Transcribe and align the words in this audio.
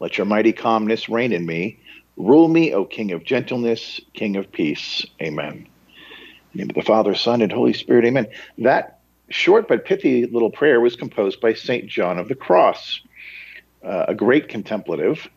Let 0.00 0.18
your 0.18 0.26
mighty 0.26 0.52
calmness 0.52 1.08
reign 1.08 1.32
in 1.32 1.46
me. 1.46 1.78
Rule 2.16 2.48
me, 2.48 2.72
O 2.72 2.84
King 2.84 3.12
of 3.12 3.24
gentleness, 3.24 4.00
King 4.14 4.36
of 4.36 4.50
peace. 4.50 5.04
Amen. 5.20 5.52
In 5.52 5.66
the 6.52 6.58
name 6.58 6.70
of 6.70 6.76
the 6.76 6.82
Father, 6.82 7.14
Son, 7.14 7.42
and 7.42 7.52
Holy 7.52 7.72
Spirit. 7.72 8.04
Amen. 8.04 8.26
That 8.58 9.00
short 9.28 9.68
but 9.68 9.84
pithy 9.84 10.26
little 10.26 10.50
prayer 10.50 10.80
was 10.80 10.96
composed 10.96 11.40
by 11.40 11.54
St. 11.54 11.86
John 11.86 12.18
of 12.18 12.28
the 12.28 12.34
Cross, 12.34 13.00
uh, 13.84 14.06
a 14.08 14.14
great 14.14 14.48
contemplative 14.48 15.28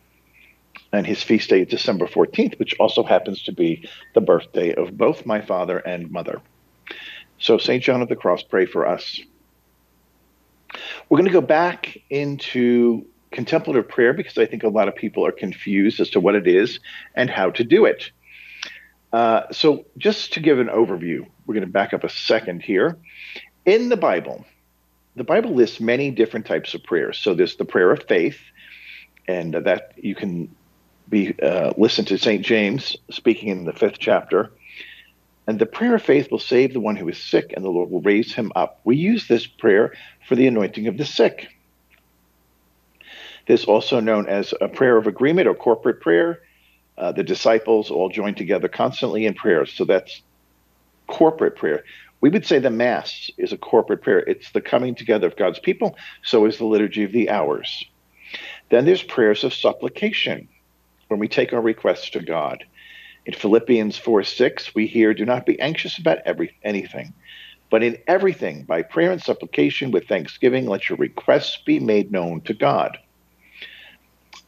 and 0.92 1.06
his 1.06 1.22
feast 1.22 1.50
day 1.50 1.62
is 1.62 1.68
December 1.68 2.06
14th, 2.06 2.58
which 2.58 2.74
also 2.80 3.02
happens 3.02 3.42
to 3.44 3.52
be 3.52 3.88
the 4.14 4.20
birthday 4.20 4.74
of 4.74 4.96
both 4.96 5.24
my 5.24 5.40
father 5.40 5.78
and 5.78 6.10
mother. 6.10 6.40
So, 7.38 7.58
St. 7.58 7.82
John 7.82 8.02
of 8.02 8.08
the 8.08 8.16
Cross, 8.16 8.44
pray 8.44 8.66
for 8.66 8.86
us. 8.86 9.20
We're 11.08 11.18
going 11.18 11.28
to 11.28 11.32
go 11.32 11.40
back 11.40 11.98
into 12.10 13.06
contemplative 13.32 13.88
prayer 13.88 14.12
because 14.12 14.38
I 14.38 14.46
think 14.46 14.62
a 14.62 14.68
lot 14.68 14.88
of 14.88 14.96
people 14.96 15.26
are 15.26 15.32
confused 15.32 16.00
as 16.00 16.10
to 16.10 16.20
what 16.20 16.34
it 16.34 16.46
is 16.46 16.80
and 17.14 17.30
how 17.30 17.50
to 17.50 17.64
do 17.64 17.84
it. 17.84 18.10
Uh, 19.12 19.42
so, 19.50 19.86
just 19.98 20.34
to 20.34 20.40
give 20.40 20.60
an 20.60 20.68
overview, 20.68 21.26
we're 21.46 21.54
going 21.54 21.66
to 21.66 21.72
back 21.72 21.92
up 21.92 22.04
a 22.04 22.08
second 22.08 22.62
here. 22.62 22.96
In 23.64 23.88
the 23.88 23.96
Bible, 23.96 24.44
the 25.16 25.24
Bible 25.24 25.54
lists 25.54 25.80
many 25.80 26.12
different 26.12 26.46
types 26.46 26.74
of 26.74 26.84
prayers. 26.84 27.18
So, 27.18 27.34
there's 27.34 27.56
the 27.56 27.64
prayer 27.64 27.90
of 27.90 28.04
faith, 28.04 28.38
and 29.26 29.54
that 29.54 29.94
you 29.96 30.14
can 30.14 30.54
be 31.08 31.34
uh, 31.40 31.72
listen 31.76 32.04
to 32.06 32.18
St. 32.18 32.44
James 32.44 32.96
speaking 33.10 33.48
in 33.48 33.64
the 33.64 33.72
fifth 33.72 33.98
chapter. 33.98 34.52
And 35.48 35.58
the 35.58 35.66
prayer 35.66 35.96
of 35.96 36.02
faith 36.02 36.30
will 36.30 36.38
save 36.38 36.72
the 36.72 36.80
one 36.80 36.94
who 36.94 37.08
is 37.08 37.18
sick, 37.18 37.52
and 37.56 37.64
the 37.64 37.70
Lord 37.70 37.90
will 37.90 38.02
raise 38.02 38.32
him 38.32 38.52
up. 38.54 38.80
We 38.84 38.96
use 38.96 39.26
this 39.26 39.48
prayer 39.48 39.92
for 40.28 40.36
the 40.36 40.46
anointing 40.46 40.86
of 40.86 40.96
the 40.96 41.04
sick. 41.04 41.48
This 43.50 43.64
also 43.64 43.98
known 43.98 44.28
as 44.28 44.54
a 44.60 44.68
prayer 44.68 44.96
of 44.96 45.08
agreement 45.08 45.48
or 45.48 45.56
corporate 45.56 46.00
prayer. 46.00 46.38
Uh, 46.96 47.10
the 47.10 47.24
disciples 47.24 47.90
all 47.90 48.08
joined 48.08 48.36
together 48.36 48.68
constantly 48.68 49.26
in 49.26 49.34
prayer. 49.34 49.66
So 49.66 49.84
that's 49.84 50.22
corporate 51.08 51.56
prayer. 51.56 51.82
We 52.20 52.30
would 52.30 52.46
say 52.46 52.60
the 52.60 52.70
Mass 52.70 53.28
is 53.38 53.52
a 53.52 53.58
corporate 53.58 54.02
prayer. 54.02 54.20
It's 54.20 54.52
the 54.52 54.60
coming 54.60 54.94
together 54.94 55.26
of 55.26 55.36
God's 55.36 55.58
people. 55.58 55.96
So 56.22 56.46
is 56.46 56.58
the 56.58 56.64
Liturgy 56.64 57.02
of 57.02 57.10
the 57.10 57.28
Hours. 57.28 57.84
Then 58.70 58.84
there's 58.84 59.02
prayers 59.02 59.42
of 59.42 59.52
supplication 59.52 60.48
when 61.08 61.18
we 61.18 61.26
take 61.26 61.52
our 61.52 61.60
requests 61.60 62.10
to 62.10 62.20
God. 62.20 62.62
In 63.26 63.34
Philippians 63.34 63.98
4 63.98 64.22
6, 64.22 64.76
we 64.76 64.86
hear, 64.86 65.12
Do 65.12 65.24
not 65.24 65.44
be 65.44 65.58
anxious 65.58 65.98
about 65.98 66.18
every, 66.24 66.56
anything, 66.62 67.14
but 67.68 67.82
in 67.82 67.98
everything, 68.06 68.62
by 68.62 68.82
prayer 68.82 69.10
and 69.10 69.20
supplication 69.20 69.90
with 69.90 70.06
thanksgiving, 70.06 70.66
let 70.66 70.88
your 70.88 70.98
requests 70.98 71.58
be 71.66 71.80
made 71.80 72.12
known 72.12 72.42
to 72.42 72.54
God. 72.54 72.96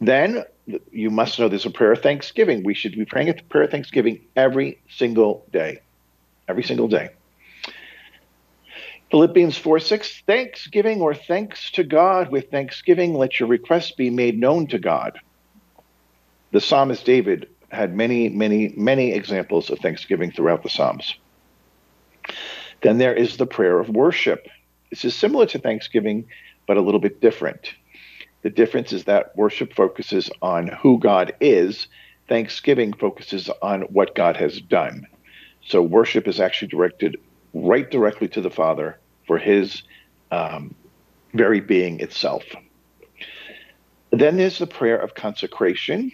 Then 0.02 0.42
you 0.90 1.10
must 1.10 1.38
know 1.38 1.48
there's 1.48 1.64
a 1.64 1.70
prayer 1.70 1.92
of 1.92 2.02
thanksgiving. 2.02 2.64
We 2.64 2.74
should 2.74 2.92
be 2.92 3.04
praying 3.04 3.28
the 3.28 3.42
prayer 3.48 3.64
of 3.64 3.70
thanksgiving 3.70 4.26
every 4.34 4.82
single 4.90 5.46
day. 5.52 5.78
Every 6.48 6.64
single 6.64 6.88
day. 6.88 7.10
Philippians 9.12 9.56
4 9.56 9.78
6, 9.78 10.22
thanksgiving 10.26 11.00
or 11.00 11.14
thanks 11.14 11.70
to 11.72 11.84
God 11.84 12.32
with 12.32 12.50
thanksgiving, 12.50 13.14
let 13.14 13.38
your 13.38 13.48
requests 13.48 13.92
be 13.92 14.10
made 14.10 14.40
known 14.40 14.66
to 14.68 14.78
God. 14.78 15.20
The 16.50 16.60
psalmist 16.60 17.04
David 17.04 17.48
had 17.70 17.94
many, 17.94 18.28
many, 18.28 18.74
many 18.76 19.12
examples 19.12 19.70
of 19.70 19.78
thanksgiving 19.78 20.32
throughout 20.32 20.64
the 20.64 20.68
Psalms. 20.68 21.14
Then 22.82 22.98
there 22.98 23.14
is 23.14 23.36
the 23.36 23.46
prayer 23.46 23.78
of 23.78 23.88
worship. 23.88 24.48
This 24.90 25.04
is 25.04 25.14
similar 25.14 25.46
to 25.46 25.58
thanksgiving, 25.58 26.26
but 26.66 26.76
a 26.76 26.80
little 26.80 27.00
bit 27.00 27.20
different. 27.20 27.72
The 28.42 28.50
difference 28.50 28.92
is 28.92 29.04
that 29.04 29.28
worship 29.36 29.74
focuses 29.74 30.30
on 30.42 30.68
who 30.68 30.98
God 30.98 31.34
is, 31.40 31.88
thanksgiving 32.28 32.92
focuses 32.94 33.50
on 33.62 33.82
what 33.82 34.14
God 34.14 34.36
has 34.36 34.60
done. 34.60 35.04
So 35.64 35.82
worship 35.82 36.28
is 36.28 36.40
actually 36.40 36.68
directed 36.68 37.16
right 37.54 37.88
directly 37.90 38.28
to 38.28 38.40
the 38.40 38.50
Father 38.50 39.00
for 39.26 39.38
his 39.38 39.82
um, 40.30 40.72
very 41.34 41.60
being 41.60 42.00
itself. 42.00 42.44
Then 44.12 44.36
there's 44.36 44.58
the 44.58 44.66
prayer 44.66 44.98
of 44.98 45.14
consecration. 45.14 46.12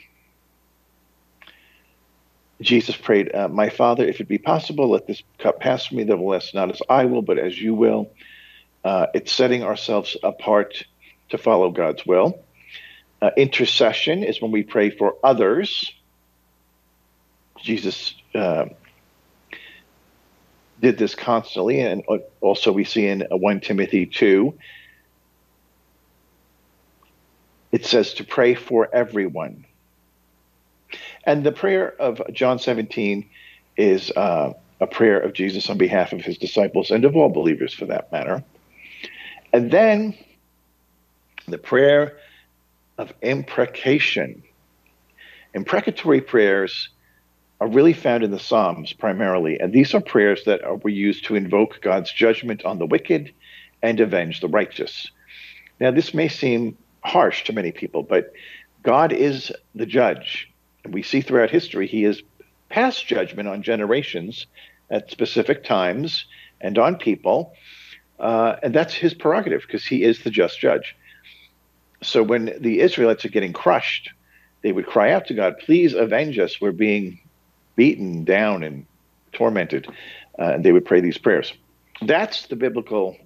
Jesus 2.62 2.96
prayed, 2.96 3.34
uh, 3.34 3.48
My 3.48 3.70
Father, 3.70 4.04
if 4.04 4.20
it 4.20 4.28
be 4.28 4.38
possible, 4.38 4.90
let 4.90 5.06
this 5.06 5.22
cup 5.38 5.60
pass 5.60 5.86
from 5.86 5.98
me, 5.98 6.04
nevertheless, 6.04 6.52
not 6.54 6.70
as 6.70 6.80
I 6.88 7.06
will, 7.06 7.22
but 7.22 7.38
as 7.38 7.58
you 7.60 7.74
will. 7.74 8.12
Uh, 8.84 9.06
it's 9.14 9.32
setting 9.32 9.62
ourselves 9.62 10.16
apart 10.22 10.84
to 11.30 11.38
follow 11.38 11.70
God's 11.70 12.04
will. 12.06 12.42
Uh, 13.20 13.30
intercession 13.36 14.22
is 14.22 14.40
when 14.40 14.52
we 14.52 14.62
pray 14.62 14.90
for 14.90 15.16
others. 15.24 15.92
Jesus 17.62 18.14
uh, 18.34 18.66
did 20.80 20.98
this 20.98 21.14
constantly, 21.14 21.80
and 21.80 22.04
also 22.40 22.72
we 22.72 22.84
see 22.84 23.06
in 23.06 23.26
1 23.28 23.60
Timothy 23.60 24.06
2. 24.06 24.54
It 27.72 27.84
says 27.84 28.14
to 28.14 28.24
pray 28.24 28.54
for 28.54 28.88
everyone. 28.94 29.66
And 31.24 31.44
the 31.44 31.52
prayer 31.52 31.94
of 32.00 32.22
John 32.32 32.58
17 32.58 33.28
is 33.76 34.10
uh, 34.12 34.54
a 34.80 34.86
prayer 34.86 35.18
of 35.18 35.32
Jesus 35.32 35.68
on 35.68 35.76
behalf 35.76 36.12
of 36.12 36.20
his 36.20 36.38
disciples 36.38 36.90
and 36.90 37.04
of 37.04 37.16
all 37.16 37.28
believers 37.28 37.74
for 37.74 37.86
that 37.86 38.10
matter. 38.12 38.44
And 39.52 39.70
then 39.70 40.16
the 41.50 41.59
prayer 41.59 42.19
of 42.97 43.12
imprecation. 43.22 44.42
Imprecatory 45.54 46.20
prayers 46.20 46.88
are 47.60 47.69
really 47.69 47.92
found 47.92 48.22
in 48.22 48.31
the 48.31 48.38
Psalms 48.38 48.92
primarily, 48.92 49.58
and 49.58 49.72
these 49.72 49.94
are 49.94 50.00
prayers 50.00 50.44
that 50.44 50.62
are, 50.62 50.76
were 50.76 50.91
used 50.91 51.25
to 51.25 51.34
invoke 51.34 51.81
God's 51.81 52.12
judgment 52.12 52.64
on 52.64 52.78
the 52.78 52.87
wicked 52.87 53.32
and 53.82 54.00
avenge 54.00 54.41
the 54.41 54.48
righteous. 54.48 55.10
Now, 55.81 55.91
this 55.91 56.14
may 56.14 56.28
seem 56.28 56.76
harsh 57.03 57.44
to 57.44 57.53
many 57.53 57.72
people, 57.72 58.03
but 58.03 58.32
God 58.82 59.12
is 59.12 59.53
the 59.75 59.87
judge, 59.87 60.50
And 60.84 60.94
we 60.94 61.03
see 61.03 61.20
throughout 61.20 61.50
history 61.50 61.87
he 61.87 62.03
has 62.04 62.22
passed 62.69 63.06
judgment 63.06 63.48
on 63.48 63.62
generations 63.62 64.47
at 64.91 65.10
specific 65.10 65.64
times 65.64 66.26
and 66.60 66.78
on 66.78 66.97
people. 66.97 67.53
Uh, 68.19 68.56
and 68.62 68.75
that's 68.75 68.94
his 68.94 69.14
prerogative 69.14 69.62
because 69.62 69.84
he 69.84 70.03
is 70.03 70.22
the 70.22 70.31
just 70.31 70.58
judge. 70.60 70.97
So 72.03 72.22
when 72.22 72.56
the 72.60 72.81
Israelites 72.81 73.25
are 73.25 73.31
getting 73.31 73.53
crushed, 73.53 74.10
they 74.62 74.72
would 74.72 74.86
cry 74.86 75.12
out 75.12 75.26
to 75.26 75.34
God, 75.34 75.56
Please 75.59 75.94
avenge 75.94 76.38
us. 76.38 76.60
We're 76.60 76.72
being 76.72 77.20
beaten 77.76 78.25
down 78.25 78.62
and 78.62 78.86
tormented. 79.32 79.88
Uh, 80.38 80.53
and 80.54 80.64
they 80.64 80.72
would 80.72 80.84
pray 80.84 81.00
these 81.00 81.19
prayers. 81.19 81.53
That's 82.03 82.47
the 82.47 82.56
biblical 82.56 83.16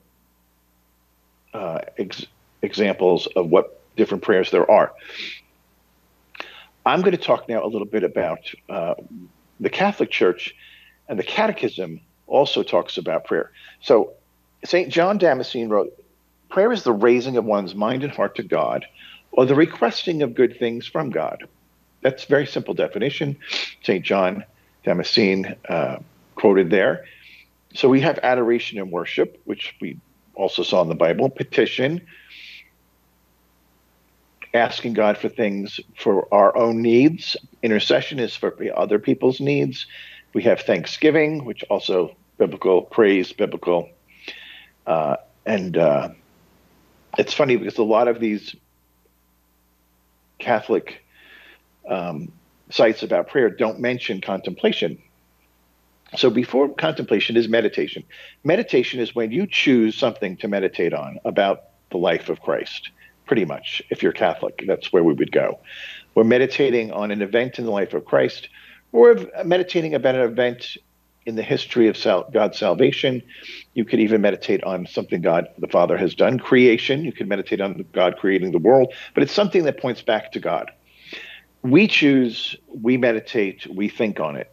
uh, 1.53 1.81
ex- 1.99 2.27
examples 2.63 3.27
of 3.37 3.49
what 3.49 3.81
different 3.97 4.23
prayers 4.23 4.51
there 4.51 4.71
are. 4.71 4.93
I'm 6.85 7.01
going 7.01 7.13
to 7.13 7.23
talk 7.23 7.49
now 7.49 7.65
a 7.65 7.69
little 7.69 7.87
bit 7.87 8.03
about 8.03 8.41
uh, 8.69 8.95
the 9.61 9.71
Catholic 9.71 10.11
Church, 10.11 10.55
and 11.09 11.19
the 11.19 11.23
Catechism 11.23 12.01
also 12.27 12.63
talks 12.63 12.97
about 12.97 13.25
prayer. 13.25 13.53
So, 13.81 14.15
St. 14.65 14.89
John 14.89 15.19
Damascene 15.19 15.69
wrote, 15.69 15.93
Prayer 16.53 16.71
is 16.71 16.83
the 16.83 16.93
raising 16.93 17.39
of 17.39 17.47
one's 17.47 17.75
mind 17.75 18.05
and 18.05 18.13
heart 18.13 18.35
to 18.35 18.43
God, 18.43 18.85
or 19.31 19.47
the 19.47 19.55
requesting 19.55 20.23
of 20.23 20.35
good 20.35 20.59
things 20.59 20.87
from 20.87 21.09
God. 21.09 21.49
That's 22.03 22.27
very 22.27 22.47
simple 22.47 22.75
definition. 22.75 23.39
St. 23.83 24.05
John 24.05 24.45
Damascene 24.85 25.57
uh, 25.67 26.01
quoted 26.35 26.69
there. 26.69 27.07
So 27.73 27.89
we 27.89 28.03
have 28.03 28.19
adoration 28.23 28.79
and 28.79 28.93
worship, 28.93 29.41
which 29.47 29.75
we 29.81 29.99
also 30.35 30.63
saw 30.63 30.83
in 30.83 30.91
the 30.91 30.95
Bible, 30.95 31.31
petition, 31.31 32.03
asking 34.53 34.93
God 34.93 35.17
for 35.17 35.31
things 35.31 35.81
for 35.97 36.29
our 36.35 36.55
own 36.55 36.83
needs. 36.83 37.35
Intercession 37.63 38.19
is 38.19 38.37
for 38.37 38.55
other 38.77 38.99
people's 38.99 39.41
needs. 39.41 39.87
We 40.35 40.43
have 40.43 40.61
thanksgiving, 40.61 41.47
which 41.47 41.65
also 41.71 42.15
biblical 42.37 42.83
praise, 42.83 43.33
biblical, 43.33 43.89
uh, 44.87 45.17
and 45.47 45.79
uh, 45.79 46.11
it's 47.19 47.35
funny 47.35 47.57
because 47.57 47.79
a 47.79 47.83
lot 47.83 48.09
of 48.09 48.21
these 48.21 48.55
Catholic 50.39 51.05
um, 51.89 52.33
sites 52.71 53.03
about 53.03 53.29
prayer 53.29 53.51
don't 53.51 53.81
mention 53.81 54.21
contemplation. 54.21 54.99
So 56.17 56.31
before 56.31 56.69
contemplation 56.69 57.37
is 57.37 57.49
meditation. 57.49 58.05
Meditation 58.45 59.01
is 59.01 59.15
when 59.15 59.31
you 59.31 59.47
choose 59.47 59.97
something 59.97 60.37
to 60.39 60.49
meditate 60.49 60.93
on 60.93 61.19
about 61.25 61.65
the 61.91 61.99
life 61.99 62.29
of 62.29 62.41
Christ, 62.41 62.91
pretty 63.27 63.45
much. 63.45 63.83
If 63.91 64.03
you're 64.03 64.13
Catholic, 64.13 64.63
that's 64.67 64.93
where 64.93 65.05
we 65.05 65.15
would 65.15 65.33
go. 65.33 65.61
We're 66.15 66.25
meditating 66.25 66.93
on 66.93 67.11
an 67.11 67.23
event 67.23 67.59
in 67.59 67.65
the 67.65 67.71
life 67.71 67.95
of 67.95 68.05
Christ, 68.05 68.49
or 68.93 69.15
we're 69.15 69.45
meditating 69.45 69.95
about 69.95 70.15
an 70.15 70.23
event 70.23 70.77
in 71.27 71.37
the 71.37 71.43
history 71.43 71.89
of 71.89 71.97
sal- 71.97 72.29
God's 72.33 72.59
salvation. 72.59 73.23
You 73.75 73.85
could 73.85 74.01
even 74.01 74.21
meditate 74.21 74.63
on 74.65 74.87
something 74.87 75.23
God 75.23 75.47
the 75.59 75.69
Father 75.69 75.97
has 75.97 76.15
done, 76.15 76.39
creation. 76.39 77.05
You 77.05 77.13
could 77.13 77.29
meditate 77.29 77.61
on 77.61 77.85
God 77.93 78.17
creating 78.19 78.53
the 78.53 78.59
world, 78.59 78.93
but 79.15 79.23
it's 79.23 79.33
something 79.33 79.65
that 79.65 79.81
points 79.81 80.03
back 80.03 80.33
to 80.33 80.41
God. 80.41 80.71
We 81.63 81.87
choose, 81.87 82.57
we 82.75 82.97
meditate, 82.97 83.67
we 83.73 83.89
think 83.89 84.19
on 84.19 84.37
it. 84.37 84.49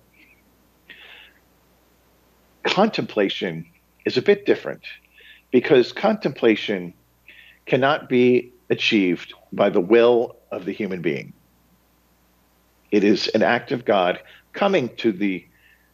Contemplation 2.66 3.66
is 4.06 4.18
a 4.18 4.22
bit 4.22 4.46
different 4.46 4.84
because 5.52 5.92
contemplation 5.92 6.94
cannot 7.66 8.10
be 8.10 8.54
achieved 8.70 9.34
by 9.52 9.70
the 9.70 9.82
will 9.82 10.36
of 10.52 10.66
the 10.66 10.72
human 10.72 11.02
being. 11.02 11.34
It 12.92 13.04
is 13.04 13.28
an 13.30 13.44
act 13.44 13.72
of 13.72 13.86
God 13.86 14.20
coming 14.54 14.96
to 14.98 15.12
the 15.12 15.46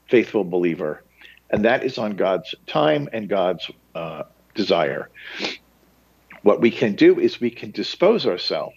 faithful 0.07 0.43
believer, 0.43 1.03
and 1.49 1.65
that 1.65 1.83
is 1.83 1.97
on 1.97 2.15
God's 2.15 2.53
time 2.67 3.09
and 3.13 3.29
God's 3.29 3.69
uh, 3.93 4.23
desire. 4.53 5.09
What 6.43 6.61
we 6.61 6.71
can 6.71 6.95
do 6.95 7.19
is 7.19 7.39
we 7.39 7.49
can 7.49 7.71
dispose 7.71 8.25
ourselves 8.25 8.75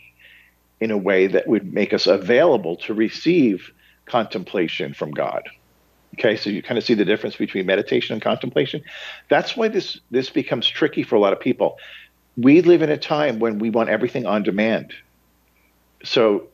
in 0.81 0.91
a 0.91 0.97
way 0.97 1.27
that 1.27 1.47
would 1.47 1.73
make 1.73 1.93
us 1.93 2.07
available 2.07 2.77
to 2.77 2.95
receive 2.95 3.71
contemplation 4.07 4.95
from 4.95 5.11
God. 5.11 5.43
Okay, 6.15 6.37
so 6.37 6.51
you 6.51 6.63
kind 6.63 6.79
of 6.79 6.85
see 6.85 6.95
the 6.95 7.05
difference 7.05 7.37
between 7.37 7.67
meditation 7.67 8.15
and 8.15 8.23
contemplation. 8.23 8.83
That's 9.29 9.57
why 9.57 9.69
this 9.69 10.01
this 10.11 10.31
becomes 10.31 10.67
tricky 10.67 11.03
for 11.03 11.17
a 11.17 11.21
lot 11.21 11.33
of 11.33 11.41
people. 11.41 11.77
We 12.37 12.63
live 12.63 12.83
in 12.83 12.91
a 12.91 12.97
time 12.97 13.39
when 13.39 13.59
we 13.59 13.71
want 13.71 13.89
everything 13.89 14.27
on 14.27 14.43
demand. 14.43 14.95
So 16.05 16.49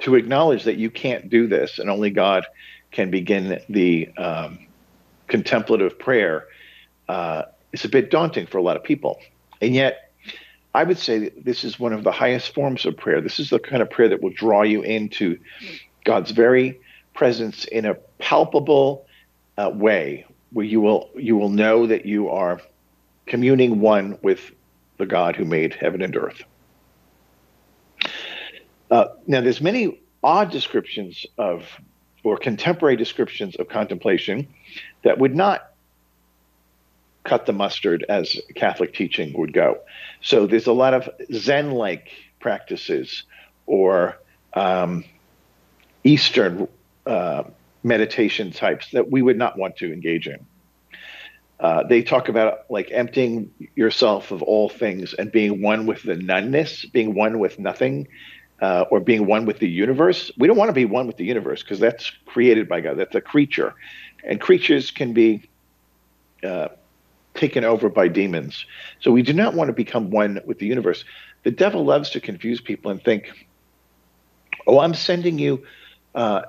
to 0.00 0.16
acknowledge 0.16 0.64
that 0.64 0.76
you 0.76 0.90
can't 0.90 1.30
do 1.30 1.46
this 1.46 1.78
and 1.78 1.88
only 1.88 2.10
God 2.10 2.44
can 2.92 3.10
begin 3.10 3.60
the 3.68 4.08
um, 4.16 4.58
contemplative 5.26 5.98
prayer 5.98 6.46
uh, 7.08 7.42
is 7.72 7.84
a 7.84 7.88
bit 7.88 8.10
daunting 8.10 8.46
for 8.46 8.58
a 8.58 8.62
lot 8.62 8.76
of 8.76 8.84
people. 8.84 9.18
And 9.60 9.74
yet, 9.74 10.12
I 10.74 10.84
would 10.84 10.98
say 10.98 11.30
this 11.30 11.64
is 11.64 11.78
one 11.78 11.92
of 11.92 12.04
the 12.04 12.12
highest 12.12 12.54
forms 12.54 12.86
of 12.86 12.96
prayer. 12.96 13.20
This 13.20 13.38
is 13.38 13.50
the 13.50 13.58
kind 13.58 13.82
of 13.82 13.90
prayer 13.90 14.08
that 14.08 14.22
will 14.22 14.32
draw 14.32 14.62
you 14.62 14.82
into 14.82 15.38
God's 16.04 16.30
very 16.30 16.80
presence 17.14 17.64
in 17.64 17.84
a 17.84 17.94
palpable 18.18 19.06
uh, 19.58 19.70
way, 19.74 20.24
where 20.52 20.64
you 20.64 20.80
will 20.80 21.10
you 21.14 21.36
will 21.36 21.50
know 21.50 21.86
that 21.86 22.06
you 22.06 22.30
are 22.30 22.60
communing 23.26 23.80
one 23.80 24.18
with 24.22 24.50
the 24.96 25.06
God 25.06 25.36
who 25.36 25.44
made 25.44 25.74
heaven 25.74 26.02
and 26.02 26.16
earth. 26.16 26.42
Uh, 28.90 29.06
now, 29.26 29.40
there's 29.40 29.60
many 29.60 30.00
odd 30.22 30.50
descriptions 30.50 31.26
of 31.38 31.64
or 32.24 32.36
contemporary 32.36 32.96
descriptions 32.96 33.56
of 33.56 33.68
contemplation 33.68 34.48
that 35.02 35.18
would 35.18 35.34
not 35.34 35.72
cut 37.24 37.46
the 37.46 37.52
mustard 37.52 38.04
as 38.08 38.40
Catholic 38.54 38.94
teaching 38.94 39.32
would 39.38 39.52
go. 39.52 39.78
So 40.20 40.46
there's 40.46 40.66
a 40.66 40.72
lot 40.72 40.94
of 40.94 41.08
Zen 41.32 41.70
like 41.70 42.08
practices 42.40 43.24
or 43.66 44.18
um, 44.54 45.04
Eastern 46.04 46.68
uh, 47.06 47.44
meditation 47.82 48.50
types 48.50 48.90
that 48.92 49.10
we 49.10 49.22
would 49.22 49.38
not 49.38 49.56
want 49.58 49.76
to 49.76 49.92
engage 49.92 50.26
in. 50.26 50.46
Uh, 51.60 51.84
they 51.84 52.02
talk 52.02 52.28
about 52.28 52.68
like 52.70 52.90
emptying 52.90 53.52
yourself 53.76 54.32
of 54.32 54.42
all 54.42 54.68
things 54.68 55.14
and 55.14 55.30
being 55.30 55.62
one 55.62 55.86
with 55.86 56.02
the 56.02 56.16
noneness, 56.16 56.84
being 56.86 57.14
one 57.14 57.38
with 57.38 57.58
nothing, 57.60 58.08
uh, 58.62 58.84
or 58.90 59.00
being 59.00 59.26
one 59.26 59.44
with 59.44 59.58
the 59.58 59.68
universe. 59.68 60.30
We 60.38 60.46
don't 60.46 60.56
want 60.56 60.68
to 60.68 60.72
be 60.72 60.84
one 60.84 61.08
with 61.08 61.16
the 61.16 61.24
universe 61.24 61.62
because 61.62 61.80
that's 61.80 62.10
created 62.26 62.68
by 62.68 62.80
God. 62.80 62.96
That's 62.96 63.14
a 63.14 63.20
creature, 63.20 63.74
and 64.24 64.40
creatures 64.40 64.92
can 64.92 65.12
be 65.12 65.42
uh, 66.44 66.68
taken 67.34 67.64
over 67.64 67.88
by 67.88 68.06
demons. 68.06 68.64
So 69.00 69.10
we 69.10 69.22
do 69.22 69.32
not 69.32 69.54
want 69.54 69.68
to 69.68 69.74
become 69.74 70.10
one 70.10 70.40
with 70.46 70.60
the 70.60 70.66
universe. 70.66 71.04
The 71.42 71.50
devil 71.50 71.84
loves 71.84 72.10
to 72.10 72.20
confuse 72.20 72.60
people 72.60 72.92
and 72.92 73.02
think, 73.02 73.48
"Oh, 74.64 74.78
I'm 74.78 74.94
sending 74.94 75.40
you 75.40 75.64
uh, 76.14 76.42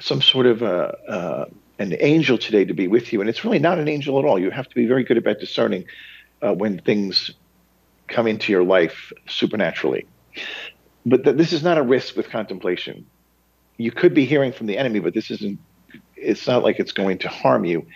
some 0.00 0.20
sort 0.20 0.46
of 0.46 0.62
a, 0.62 0.98
uh, 1.08 1.44
an 1.78 1.94
angel 2.00 2.36
today 2.36 2.64
to 2.64 2.74
be 2.74 2.88
with 2.88 3.12
you," 3.12 3.20
and 3.20 3.30
it's 3.30 3.44
really 3.44 3.60
not 3.60 3.78
an 3.78 3.86
angel 3.86 4.18
at 4.18 4.24
all. 4.24 4.40
You 4.40 4.50
have 4.50 4.68
to 4.68 4.74
be 4.74 4.86
very 4.86 5.04
good 5.04 5.18
about 5.18 5.38
discerning 5.38 5.84
uh, 6.42 6.52
when 6.52 6.80
things 6.80 7.30
come 8.08 8.26
into 8.26 8.50
your 8.50 8.64
life 8.64 9.12
supernaturally 9.28 10.04
but 11.06 11.24
th- 11.24 11.36
this 11.36 11.52
is 11.52 11.62
not 11.62 11.78
a 11.78 11.82
risk 11.82 12.16
with 12.16 12.28
contemplation. 12.30 13.06
You 13.76 13.90
could 13.90 14.14
be 14.14 14.24
hearing 14.24 14.52
from 14.52 14.66
the 14.66 14.78
enemy, 14.78 15.00
but 15.00 15.14
this 15.14 15.30
isn't. 15.30 15.58
It's 16.16 16.46
not 16.46 16.62
like 16.62 16.78
it's 16.78 16.92
going 16.92 17.18
to 17.18 17.28
harm 17.28 17.64
you. 17.64 17.86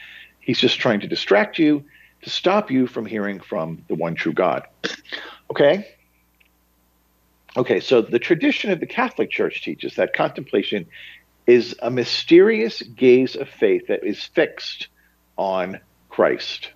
He's 0.41 0.59
just 0.59 0.79
trying 0.79 1.01
to 1.01 1.07
distract 1.07 1.59
you 1.59 1.85
to 2.23 2.31
stop 2.31 2.71
you 2.71 2.87
from 2.87 3.07
hearing 3.07 3.41
from 3.41 3.85
the 3.89 3.95
one 3.95 4.15
true 4.15 4.33
God. 4.33 4.67
Okay. 5.51 5.87
Okay, 7.57 7.81
so 7.81 8.01
the 8.01 8.19
tradition 8.19 8.73
of 8.73 8.81
the 8.81 8.87
Catholic 8.87 9.31
Church 9.31 9.63
teaches 9.63 9.95
that 9.95 10.13
contemplation 10.13 10.87
is 11.47 11.77
a 11.81 11.91
mysterious 11.91 12.83
gaze 12.83 13.37
of 13.37 13.49
faith 13.49 13.87
that 13.89 14.03
is 14.03 14.23
fixed 14.25 14.89
on 15.37 15.81
Christ. 16.09 16.71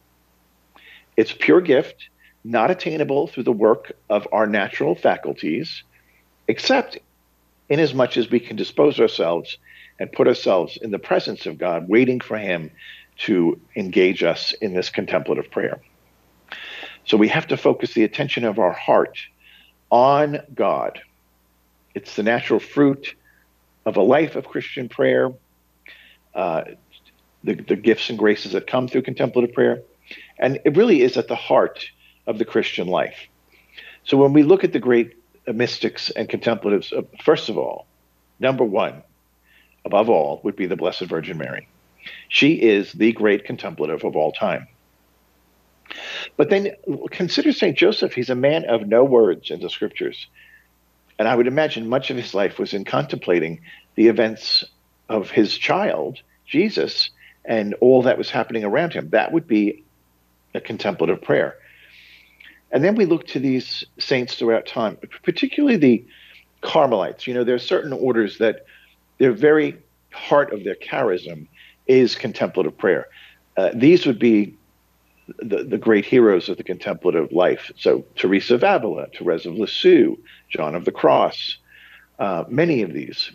It's 1.16 1.32
pure 1.32 1.60
gift, 1.60 2.10
not 2.44 2.70
attainable 2.70 3.26
through 3.26 3.44
the 3.44 3.52
work 3.52 3.92
of 4.08 4.28
our 4.30 4.46
natural 4.46 4.94
faculties, 4.94 5.82
except 6.48 6.98
inasmuch 7.68 7.90
as 7.90 7.94
much 7.94 8.16
as 8.16 8.30
we 8.30 8.40
can 8.40 8.56
dispose 8.56 8.98
ourselves 8.98 9.58
and 9.98 10.10
put 10.10 10.26
ourselves 10.26 10.78
in 10.80 10.90
the 10.90 10.98
presence 10.98 11.46
of 11.46 11.58
God, 11.58 11.88
waiting 11.88 12.20
for 12.20 12.38
Him 12.38 12.70
to 13.18 13.60
engage 13.76 14.22
us 14.22 14.52
in 14.52 14.74
this 14.74 14.90
contemplative 14.90 15.50
prayer. 15.50 15.80
So 17.04 17.16
we 17.16 17.28
have 17.28 17.48
to 17.48 17.56
focus 17.56 17.94
the 17.94 18.04
attention 18.04 18.44
of 18.44 18.58
our 18.58 18.72
heart 18.72 19.18
on 19.90 20.40
God. 20.54 21.00
It's 21.94 22.16
the 22.16 22.22
natural 22.22 22.60
fruit 22.60 23.14
of 23.84 23.96
a 23.96 24.02
life 24.02 24.36
of 24.36 24.46
Christian 24.46 24.88
prayer, 24.88 25.32
uh, 26.34 26.64
the, 27.42 27.54
the 27.54 27.76
gifts 27.76 28.10
and 28.10 28.18
graces 28.18 28.52
that 28.52 28.66
come 28.66 28.88
through 28.88 29.02
contemplative 29.02 29.52
prayer. 29.52 29.82
And 30.38 30.60
it 30.64 30.76
really 30.76 31.02
is 31.02 31.16
at 31.16 31.28
the 31.28 31.36
heart 31.36 31.86
of 32.26 32.38
the 32.38 32.44
Christian 32.44 32.86
life. 32.86 33.28
So 34.04 34.16
when 34.16 34.32
we 34.32 34.42
look 34.42 34.64
at 34.64 34.72
the 34.72 34.78
great 34.78 35.17
mystics 35.52 36.10
and 36.10 36.28
contemplatives, 36.28 36.92
first 37.24 37.48
of 37.48 37.58
all, 37.58 37.86
number 38.38 38.64
one, 38.64 39.02
above 39.84 40.08
all, 40.08 40.40
would 40.44 40.56
be 40.56 40.66
the 40.66 40.76
Blessed 40.76 41.04
Virgin 41.04 41.38
Mary. 41.38 41.68
She 42.28 42.54
is 42.54 42.92
the 42.92 43.12
great 43.12 43.44
contemplative 43.44 44.04
of 44.04 44.16
all 44.16 44.32
time. 44.32 44.68
But 46.36 46.50
then 46.50 46.72
consider 47.10 47.52
St. 47.52 47.76
Joseph. 47.76 48.12
He's 48.12 48.30
a 48.30 48.34
man 48.34 48.64
of 48.66 48.86
no 48.86 49.04
words 49.04 49.50
in 49.50 49.60
the 49.60 49.70
scriptures. 49.70 50.26
And 51.18 51.26
I 51.26 51.34
would 51.34 51.46
imagine 51.46 51.88
much 51.88 52.10
of 52.10 52.16
his 52.16 52.34
life 52.34 52.58
was 52.58 52.74
in 52.74 52.84
contemplating 52.84 53.60
the 53.96 54.08
events 54.08 54.64
of 55.08 55.30
his 55.30 55.56
child, 55.56 56.20
Jesus, 56.46 57.10
and 57.44 57.74
all 57.80 58.02
that 58.02 58.18
was 58.18 58.30
happening 58.30 58.64
around 58.64 58.92
him. 58.92 59.10
That 59.10 59.32
would 59.32 59.48
be 59.48 59.84
a 60.54 60.60
contemplative 60.60 61.22
prayer. 61.22 61.56
And 62.70 62.84
then 62.84 62.94
we 62.94 63.06
look 63.06 63.26
to 63.28 63.40
these 63.40 63.84
saints 63.98 64.34
throughout 64.34 64.66
time, 64.66 64.98
particularly 65.22 65.76
the 65.76 66.04
Carmelites. 66.60 67.26
You 67.26 67.34
know, 67.34 67.44
there 67.44 67.54
are 67.54 67.60
certain 67.60 67.92
orders 67.92 68.38
that 68.38 68.66
their 69.18 69.32
very 69.32 69.78
heart 70.12 70.52
of 70.52 70.64
their 70.64 70.74
charism 70.74 71.46
is 71.86 72.14
contemplative 72.14 72.76
prayer. 72.76 73.06
Uh, 73.56 73.70
these 73.74 74.06
would 74.06 74.18
be 74.18 74.54
the, 75.38 75.64
the 75.64 75.78
great 75.78 76.04
heroes 76.04 76.48
of 76.48 76.56
the 76.56 76.62
contemplative 76.62 77.32
life. 77.32 77.70
So 77.76 78.04
Teresa 78.16 78.54
of 78.54 78.62
Avila, 78.62 79.06
Therese 79.16 79.46
of 79.46 79.54
Lisieux, 79.54 80.16
John 80.48 80.74
of 80.74 80.84
the 80.84 80.92
Cross, 80.92 81.58
uh, 82.18 82.44
many 82.48 82.82
of 82.82 82.92
these, 82.92 83.30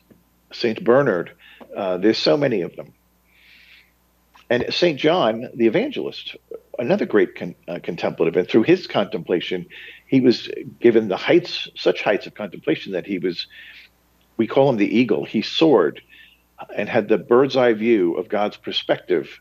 Saint 0.52 0.84
Bernard. 0.84 1.32
Uh, 1.76 1.98
there's 1.98 2.18
so 2.18 2.38
many 2.38 2.62
of 2.62 2.76
them. 2.76 2.94
And 4.50 4.66
St. 4.70 5.00
John, 5.00 5.50
the 5.56 5.68
evangelist, 5.68 6.36
another 6.80 7.06
great 7.06 7.36
con, 7.36 7.56
uh, 7.68 7.80
contemplative, 7.82 8.36
and 8.36 8.48
through 8.48 8.64
his 8.64 8.88
contemplation, 8.88 9.66
he 10.08 10.22
was 10.22 10.50
given 10.80 11.08
the 11.08 11.18
heights, 11.18 11.68
such 11.76 12.02
heights 12.02 12.28
of 12.28 12.34
contemplation 12.34 12.94
that 12.94 13.06
he 13.06 13.20
was, 13.20 13.48
we 14.38 14.48
call 14.48 14.70
him 14.70 14.78
the 14.78 14.98
eagle. 14.98 15.26
He 15.26 15.42
soared 15.42 16.02
and 16.76 16.90
had 16.90 17.08
the 17.08 17.18
bird's 17.18 17.56
eye 17.56 17.74
view 17.74 18.16
of 18.16 18.30
God's 18.30 18.58
perspective 18.58 19.40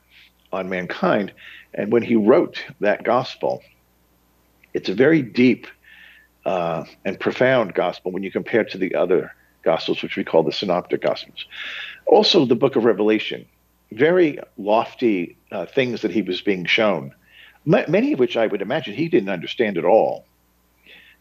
on 0.53 0.69
mankind. 0.69 1.33
And 1.75 1.93
when 1.93 2.03
he 2.03 2.17
wrote 2.17 2.65
that 2.81 3.03
gospel, 3.03 3.63
it's 4.75 4.89
a 4.89 4.95
very 4.95 5.23
deep 5.23 5.67
uh, 6.45 6.85
and 7.05 7.19
profound 7.19 7.75
gospel 7.75 8.13
when 8.13 8.23
you 8.23 8.31
compare 8.31 8.63
it 8.63 8.71
to 8.71 8.79
the 8.79 8.95
other 8.95 9.33
gospels, 9.63 10.03
which 10.03 10.17
we 10.17 10.25
call 10.25 10.43
the 10.43 10.53
synoptic 10.53 11.01
gospels. 11.01 11.47
Also, 12.07 12.45
the 12.45 12.57
book 12.57 12.77
of 12.77 12.85
Revelation, 12.85 13.47
very 13.93 14.39
lofty 14.57 15.37
uh, 15.51 15.67
things 15.67 16.03
that 16.03 16.11
he 16.11 16.23
was 16.23 16.41
being 16.41 16.65
shown, 16.65 17.15
many 17.65 18.13
of 18.13 18.19
which 18.19 18.37
I 18.37 18.47
would 18.47 18.63
imagine 18.63 18.95
he 18.95 19.09
didn't 19.09 19.29
understand 19.29 19.79
at 19.79 19.85
all. 19.85 20.25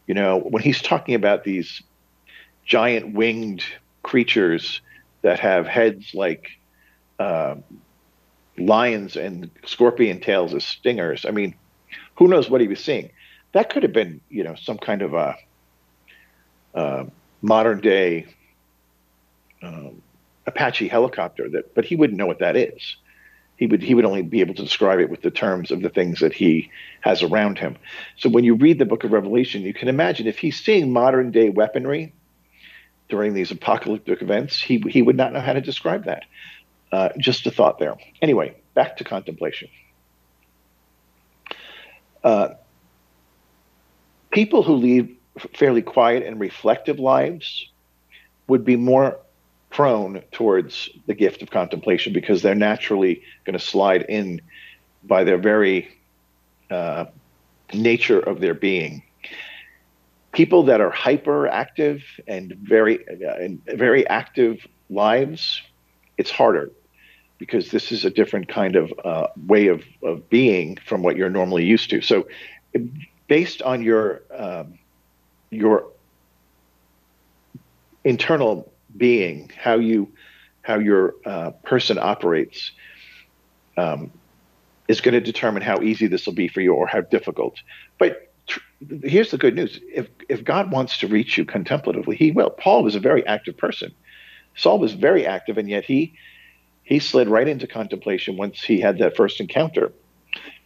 You 0.06 0.14
know, 0.14 0.38
when 0.38 0.62
he's 0.62 0.82
talking 0.82 1.14
about 1.14 1.44
these 1.44 1.82
giant 2.64 3.14
winged 3.14 3.64
creatures 4.02 4.80
that 5.22 5.40
have 5.40 5.66
heads 5.66 6.14
like 6.14 6.50
uh, 7.18 7.56
lions 8.58 9.16
and 9.16 9.50
scorpion 9.64 10.20
tails 10.20 10.54
as 10.54 10.64
stingers. 10.64 11.24
I 11.24 11.30
mean, 11.30 11.54
who 12.16 12.28
knows 12.28 12.50
what 12.50 12.60
he 12.60 12.68
was 12.68 12.80
seeing? 12.80 13.10
That 13.52 13.70
could 13.70 13.82
have 13.82 13.92
been, 13.92 14.20
you 14.28 14.44
know, 14.44 14.54
some 14.54 14.78
kind 14.78 15.02
of 15.02 15.14
a, 15.14 15.36
uh, 16.74 17.04
modern 17.42 17.80
day 17.80 18.26
um, 19.62 20.02
Apache 20.46 20.88
helicopter. 20.88 21.48
That, 21.48 21.74
but 21.74 21.84
he 21.84 21.96
wouldn't 21.96 22.18
know 22.18 22.26
what 22.26 22.40
that 22.40 22.56
is. 22.56 22.96
He 23.62 23.68
would 23.68 23.80
he 23.80 23.94
would 23.94 24.04
only 24.04 24.22
be 24.22 24.40
able 24.40 24.54
to 24.54 24.62
describe 24.64 24.98
it 24.98 25.08
with 25.08 25.22
the 25.22 25.30
terms 25.30 25.70
of 25.70 25.82
the 25.82 25.88
things 25.88 26.18
that 26.18 26.32
he 26.32 26.72
has 27.00 27.22
around 27.22 27.58
him. 27.58 27.76
So 28.16 28.28
when 28.28 28.42
you 28.42 28.56
read 28.56 28.80
the 28.80 28.84
Book 28.84 29.04
of 29.04 29.12
Revelation, 29.12 29.62
you 29.62 29.72
can 29.72 29.86
imagine 29.86 30.26
if 30.26 30.36
he's 30.36 30.58
seeing 30.58 30.92
modern 30.92 31.30
day 31.30 31.48
weaponry 31.48 32.12
during 33.08 33.34
these 33.34 33.52
apocalyptic 33.52 34.20
events, 34.20 34.60
he 34.60 34.78
he 34.88 35.00
would 35.00 35.16
not 35.16 35.32
know 35.32 35.38
how 35.38 35.52
to 35.52 35.60
describe 35.60 36.06
that. 36.06 36.24
Uh, 36.90 37.10
just 37.18 37.46
a 37.46 37.52
thought 37.52 37.78
there. 37.78 37.94
Anyway, 38.20 38.56
back 38.74 38.96
to 38.96 39.04
contemplation. 39.04 39.68
Uh, 42.24 42.54
people 44.32 44.64
who 44.64 44.74
lead 44.74 45.16
fairly 45.54 45.82
quiet 45.82 46.26
and 46.26 46.40
reflective 46.40 46.98
lives 46.98 47.70
would 48.48 48.64
be 48.64 48.74
more 48.74 49.20
prone 49.72 50.22
towards 50.32 50.90
the 51.06 51.14
gift 51.14 51.42
of 51.42 51.50
contemplation 51.50 52.12
because 52.12 52.42
they're 52.42 52.54
naturally 52.54 53.22
going 53.44 53.58
to 53.58 53.64
slide 53.64 54.02
in 54.02 54.40
by 55.02 55.24
their 55.24 55.38
very 55.38 55.88
uh, 56.70 57.06
nature 57.72 58.20
of 58.20 58.40
their 58.40 58.54
being. 58.54 59.02
People 60.32 60.64
that 60.64 60.80
are 60.80 60.92
hyperactive 60.92 62.02
and 62.26 62.54
very, 62.62 63.00
uh, 63.08 63.74
very 63.74 64.06
active 64.06 64.66
lives, 64.88 65.62
it's 66.16 66.30
harder 66.30 66.70
because 67.38 67.70
this 67.70 67.90
is 67.90 68.04
a 68.04 68.10
different 68.10 68.48
kind 68.48 68.76
of 68.76 68.92
uh, 69.04 69.26
way 69.48 69.66
of, 69.66 69.82
of 70.02 70.28
being 70.30 70.76
from 70.86 71.02
what 71.02 71.16
you're 71.16 71.30
normally 71.30 71.64
used 71.64 71.90
to. 71.90 72.00
So, 72.00 72.28
based 73.26 73.62
on 73.62 73.82
your 73.82 74.22
um, 74.30 74.78
your 75.50 75.86
internal 78.04 78.72
being, 78.96 79.50
how 79.56 79.74
you 79.74 80.12
how 80.62 80.78
your 80.78 81.14
uh, 81.26 81.50
person 81.64 81.98
operates, 81.98 82.72
um, 83.76 84.12
is 84.88 85.00
going 85.00 85.14
to 85.14 85.20
determine 85.20 85.62
how 85.62 85.80
easy 85.82 86.06
this 86.06 86.26
will 86.26 86.34
be 86.34 86.48
for 86.48 86.60
you 86.60 86.74
or 86.74 86.86
how 86.86 87.00
difficult. 87.00 87.56
But 87.98 88.18
tr- 88.48 88.60
here's 89.02 89.30
the 89.30 89.38
good 89.38 89.54
news: 89.54 89.80
if 89.94 90.08
if 90.28 90.44
God 90.44 90.70
wants 90.70 90.98
to 90.98 91.08
reach 91.08 91.38
you 91.38 91.44
contemplatively, 91.44 92.16
He 92.16 92.32
will. 92.32 92.50
Paul 92.50 92.82
was 92.82 92.94
a 92.94 93.00
very 93.00 93.26
active 93.26 93.56
person. 93.56 93.92
Saul 94.56 94.78
was 94.78 94.92
very 94.94 95.26
active, 95.26 95.58
and 95.58 95.68
yet 95.68 95.84
he 95.84 96.14
he 96.82 96.98
slid 96.98 97.28
right 97.28 97.48
into 97.48 97.66
contemplation 97.66 98.36
once 98.36 98.62
he 98.62 98.80
had 98.80 98.98
that 98.98 99.16
first 99.16 99.40
encounter 99.40 99.92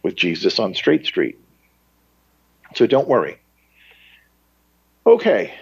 with 0.03 0.15
Jesus 0.15 0.59
on 0.59 0.73
Straight 0.73 1.05
Street. 1.05 1.35
So 2.75 2.87
don't 2.87 3.07
worry. 3.07 3.37
Okay. 5.05 5.53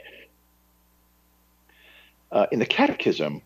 Uh, 2.31 2.47
in 2.51 2.59
the 2.59 2.65
Catechism, 2.65 3.41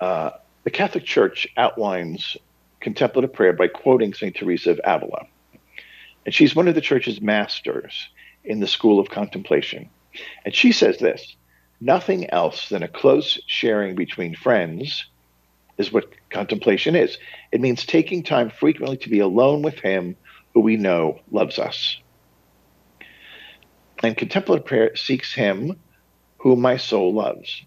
uh, 0.00 0.30
the 0.64 0.70
Catholic 0.70 1.04
Church 1.04 1.46
outlines 1.56 2.36
contemplative 2.80 3.32
prayer 3.32 3.52
by 3.52 3.68
quoting 3.68 4.14
St. 4.14 4.34
Teresa 4.34 4.72
of 4.72 4.80
Avila. 4.84 5.26
And 6.26 6.34
she's 6.34 6.54
one 6.54 6.68
of 6.68 6.74
the 6.74 6.80
church's 6.80 7.20
masters 7.20 8.08
in 8.44 8.60
the 8.60 8.66
school 8.66 9.00
of 9.00 9.08
contemplation. 9.08 9.90
And 10.44 10.54
she 10.54 10.72
says 10.72 10.98
this 10.98 11.36
nothing 11.80 12.28
else 12.30 12.68
than 12.68 12.82
a 12.82 12.88
close 12.88 13.40
sharing 13.46 13.94
between 13.94 14.34
friends 14.34 15.06
is 15.78 15.92
what 15.92 16.12
contemplation 16.30 16.96
is. 16.96 17.16
It 17.52 17.60
means 17.60 17.86
taking 17.86 18.24
time 18.24 18.50
frequently 18.50 18.96
to 18.98 19.08
be 19.08 19.20
alone 19.20 19.62
with 19.62 19.78
Him 19.78 20.16
who 20.54 20.60
we 20.60 20.76
know 20.76 21.20
loves 21.30 21.58
us. 21.58 21.96
And 24.02 24.16
contemplative 24.16 24.66
prayer 24.66 24.96
seeks 24.96 25.32
Him 25.32 25.80
whom 26.38 26.60
my 26.60 26.76
soul 26.76 27.14
loves. 27.14 27.62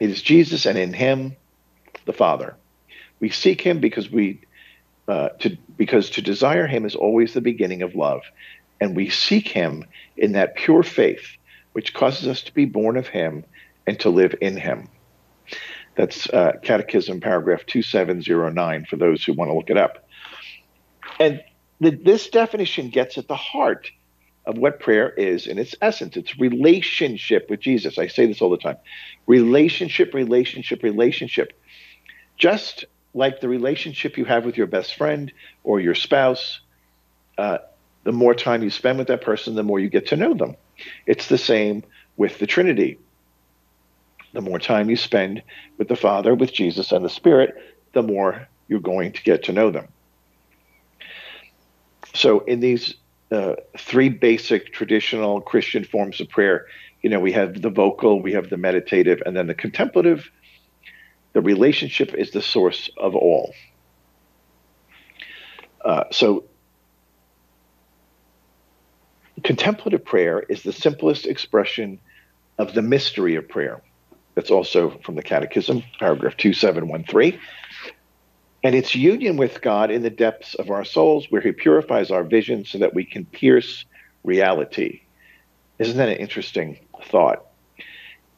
It 0.00 0.10
is 0.10 0.22
Jesus 0.22 0.66
and 0.66 0.78
in 0.78 0.92
Him 0.92 1.36
the 2.06 2.12
Father. 2.12 2.56
We 3.20 3.28
seek 3.30 3.60
Him 3.60 3.80
because 3.80 4.10
we 4.10 4.40
uh, 5.06 5.28
to 5.40 5.56
because 5.76 6.10
to 6.10 6.22
desire 6.22 6.66
Him 6.66 6.84
is 6.86 6.96
always 6.96 7.34
the 7.34 7.40
beginning 7.40 7.82
of 7.82 7.94
love, 7.94 8.22
and 8.80 8.96
we 8.96 9.10
seek 9.10 9.48
Him 9.48 9.84
in 10.16 10.32
that 10.32 10.56
pure 10.56 10.82
faith 10.82 11.36
which 11.72 11.94
causes 11.94 12.26
us 12.26 12.42
to 12.42 12.54
be 12.54 12.64
born 12.64 12.96
of 12.96 13.06
Him 13.06 13.44
and 13.86 14.00
to 14.00 14.10
live 14.10 14.34
in 14.40 14.56
Him. 14.56 14.88
That's 15.96 16.28
uh, 16.30 16.52
Catechism, 16.62 17.20
paragraph 17.20 17.66
2709, 17.66 18.86
for 18.86 18.96
those 18.96 19.22
who 19.22 19.34
want 19.34 19.50
to 19.50 19.54
look 19.54 19.70
it 19.70 19.76
up. 19.76 20.08
And 21.18 21.42
the, 21.80 21.90
this 21.90 22.28
definition 22.28 22.90
gets 22.90 23.18
at 23.18 23.28
the 23.28 23.36
heart 23.36 23.90
of 24.46 24.58
what 24.58 24.80
prayer 24.80 25.10
is 25.10 25.46
in 25.46 25.58
its 25.58 25.74
essence. 25.80 26.16
It's 26.16 26.38
relationship 26.38 27.48
with 27.50 27.60
Jesus. 27.60 27.98
I 27.98 28.06
say 28.06 28.26
this 28.26 28.40
all 28.40 28.50
the 28.50 28.56
time 28.56 28.76
relationship, 29.26 30.14
relationship, 30.14 30.82
relationship. 30.82 31.52
Just 32.36 32.84
like 33.12 33.40
the 33.40 33.48
relationship 33.48 34.16
you 34.16 34.24
have 34.24 34.44
with 34.44 34.56
your 34.56 34.66
best 34.66 34.96
friend 34.96 35.32
or 35.62 35.80
your 35.80 35.94
spouse, 35.94 36.60
uh, 37.36 37.58
the 38.04 38.12
more 38.12 38.34
time 38.34 38.62
you 38.62 38.70
spend 38.70 38.98
with 38.98 39.08
that 39.08 39.20
person, 39.20 39.54
the 39.54 39.62
more 39.62 39.78
you 39.78 39.90
get 39.90 40.06
to 40.08 40.16
know 40.16 40.32
them. 40.32 40.56
It's 41.06 41.28
the 41.28 41.36
same 41.36 41.82
with 42.16 42.38
the 42.38 42.46
Trinity 42.46 42.98
the 44.32 44.40
more 44.40 44.58
time 44.58 44.88
you 44.90 44.96
spend 44.96 45.42
with 45.78 45.88
the 45.88 45.96
Father, 45.96 46.34
with 46.34 46.52
Jesus, 46.52 46.92
and 46.92 47.04
the 47.04 47.10
Spirit, 47.10 47.54
the 47.92 48.02
more 48.02 48.46
you're 48.68 48.80
going 48.80 49.12
to 49.12 49.22
get 49.22 49.44
to 49.44 49.52
know 49.52 49.70
them. 49.70 49.88
So, 52.14 52.40
in 52.40 52.60
these 52.60 52.94
uh, 53.30 53.54
three 53.78 54.08
basic 54.08 54.72
traditional 54.72 55.40
Christian 55.40 55.84
forms 55.84 56.20
of 56.20 56.28
prayer, 56.28 56.66
you 57.02 57.10
know, 57.10 57.20
we 57.20 57.32
have 57.32 57.60
the 57.60 57.70
vocal, 57.70 58.20
we 58.20 58.32
have 58.32 58.50
the 58.50 58.56
meditative, 58.56 59.22
and 59.24 59.36
then 59.36 59.46
the 59.46 59.54
contemplative. 59.54 60.28
The 61.32 61.40
relationship 61.40 62.14
is 62.14 62.32
the 62.32 62.42
source 62.42 62.90
of 62.98 63.14
all. 63.14 63.54
Uh, 65.84 66.04
so, 66.10 66.44
contemplative 69.44 70.04
prayer 70.04 70.40
is 70.40 70.62
the 70.62 70.72
simplest 70.72 71.26
expression 71.26 72.00
of 72.58 72.74
the 72.74 72.82
mystery 72.82 73.36
of 73.36 73.48
prayer. 73.48 73.80
That's 74.34 74.50
also 74.50 74.98
from 75.04 75.14
the 75.14 75.22
Catechism, 75.22 75.82
paragraph 75.98 76.36
2713. 76.36 77.40
And 78.62 78.74
it's 78.74 78.94
union 78.94 79.36
with 79.36 79.62
God 79.62 79.90
in 79.90 80.02
the 80.02 80.10
depths 80.10 80.54
of 80.54 80.70
our 80.70 80.84
souls 80.84 81.26
where 81.30 81.40
He 81.40 81.52
purifies 81.52 82.10
our 82.10 82.24
vision 82.24 82.64
so 82.64 82.78
that 82.78 82.94
we 82.94 83.04
can 83.04 83.24
pierce 83.24 83.84
reality. 84.22 85.00
Isn't 85.78 85.96
that 85.96 86.10
an 86.10 86.18
interesting 86.18 86.78
thought? 87.04 87.46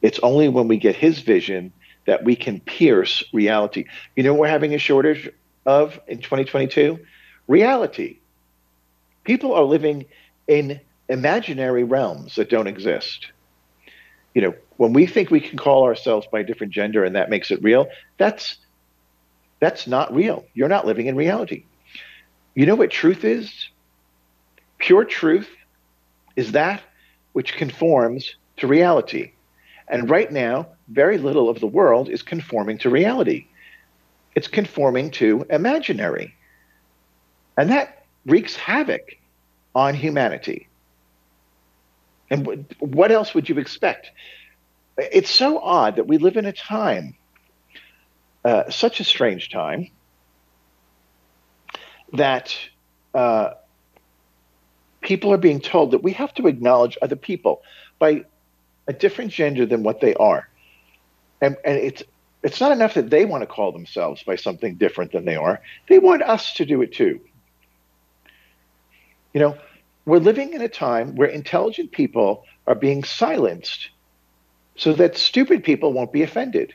It's 0.01 0.19
only 0.19 0.47
when 0.47 0.67
we 0.67 0.77
get 0.77 0.95
His 0.95 1.19
vision 1.19 1.73
that 2.05 2.23
we 2.23 2.35
can 2.35 2.59
pierce 2.59 3.23
reality. 3.33 3.85
You 4.15 4.23
know, 4.23 4.33
we're 4.33 4.47
having 4.47 4.73
a 4.73 4.77
shortage 4.77 5.29
of 5.65 5.99
in 6.07 6.19
2022 6.19 6.99
reality. 7.47 8.19
People 9.23 9.53
are 9.53 9.63
living 9.63 10.05
in 10.47 10.79
imaginary 11.09 11.83
realms 11.83 12.35
that 12.35 12.49
don't 12.49 12.67
exist. 12.67 13.27
You 14.33 14.41
know, 14.41 14.53
when 14.77 14.93
we 14.93 15.05
think 15.05 15.29
we 15.29 15.39
can 15.39 15.57
call 15.57 15.83
ourselves 15.83 16.27
by 16.31 16.39
a 16.39 16.43
different 16.43 16.73
gender 16.73 17.03
and 17.03 17.15
that 17.15 17.29
makes 17.29 17.51
it 17.51 17.61
real, 17.61 17.87
that's 18.17 18.57
that's 19.63 19.87
not 19.87 20.13
real. 20.13 20.45
You're 20.53 20.67
not 20.67 20.85
living 20.85 21.07
in 21.07 21.15
reality. 21.15 21.65
You 22.55 22.65
know 22.65 22.75
what 22.75 22.91
truth 22.91 23.23
is? 23.23 23.69
Pure 24.77 25.05
truth 25.05 25.49
is 26.35 26.51
that 26.51 26.81
which 27.31 27.53
conforms 27.53 28.35
to 28.57 28.67
reality. 28.67 29.31
And 29.87 30.09
right 30.09 30.31
now, 30.31 30.67
very 30.89 31.17
little 31.17 31.49
of 31.49 31.59
the 31.59 31.67
world 31.67 32.09
is 32.09 32.21
conforming 32.21 32.77
to 32.79 32.89
reality. 32.89 33.47
It's 34.35 34.47
conforming 34.47 35.11
to 35.11 35.45
imaginary. 35.49 36.35
And 37.57 37.69
that 37.71 38.05
wreaks 38.25 38.55
havoc 38.55 39.17
on 39.75 39.93
humanity. 39.93 40.67
And 42.29 42.65
what 42.79 43.11
else 43.11 43.33
would 43.33 43.47
you 43.49 43.57
expect? 43.57 44.11
it's 44.97 45.31
so 45.31 45.59
odd 45.59 45.95
that 45.95 46.07
we 46.07 46.17
live 46.17 46.37
in 46.37 46.45
a 46.45 46.53
time, 46.53 47.15
uh, 48.45 48.69
such 48.69 48.99
a 48.99 49.03
strange 49.03 49.49
time, 49.49 49.89
that 52.13 52.55
uh, 53.13 53.51
people 55.01 55.33
are 55.33 55.37
being 55.37 55.59
told 55.59 55.91
that 55.91 56.03
we 56.03 56.13
have 56.13 56.33
to 56.35 56.47
acknowledge 56.47 56.97
other 57.01 57.15
people 57.15 57.61
by 57.99 58.25
a 58.87 58.93
different 58.93 59.31
gender 59.31 59.65
than 59.65 59.83
what 59.83 60.01
they 60.01 60.13
are. 60.15 60.47
And, 61.41 61.57
and 61.65 61.77
it's 61.77 62.03
it's 62.43 62.59
not 62.59 62.73
enough 62.73 62.95
that 62.95 63.09
they 63.09 63.23
want 63.23 63.41
to 63.41 63.47
call 63.47 63.71
themselves 63.71 64.21
by 64.23 64.35
something 64.35 64.75
different 64.75 65.13
than 65.13 65.23
they 65.23 65.37
are. 65.37 65.61
They 65.87 65.97
want 65.99 66.21
us 66.21 66.53
to 66.55 66.65
do 66.65 66.81
it 66.81 66.91
too. 66.91 67.21
You 69.33 69.39
know, 69.39 69.57
we're 70.05 70.19
living 70.19 70.53
in 70.53 70.61
a 70.61 70.67
time 70.67 71.15
where 71.15 71.29
intelligent 71.29 71.91
people 71.91 72.43
are 72.67 72.75
being 72.75 73.05
silenced 73.05 73.89
so 74.75 74.91
that 74.93 75.17
stupid 75.17 75.63
people 75.63 75.93
won't 75.93 76.11
be 76.11 76.21
offended. 76.21 76.73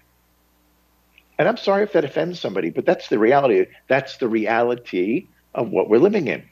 And 1.38 1.48
I'm 1.48 1.56
sorry 1.56 1.84
if 1.84 1.92
that 1.92 2.04
offends 2.04 2.40
somebody, 2.40 2.70
but 2.70 2.84
that's 2.84 3.08
the 3.08 3.18
reality. 3.18 3.66
That's 3.86 4.16
the 4.16 4.28
reality 4.28 5.28
of 5.54 5.70
what 5.70 5.88
we're 5.88 5.98
living 5.98 6.26
in. 6.26 6.42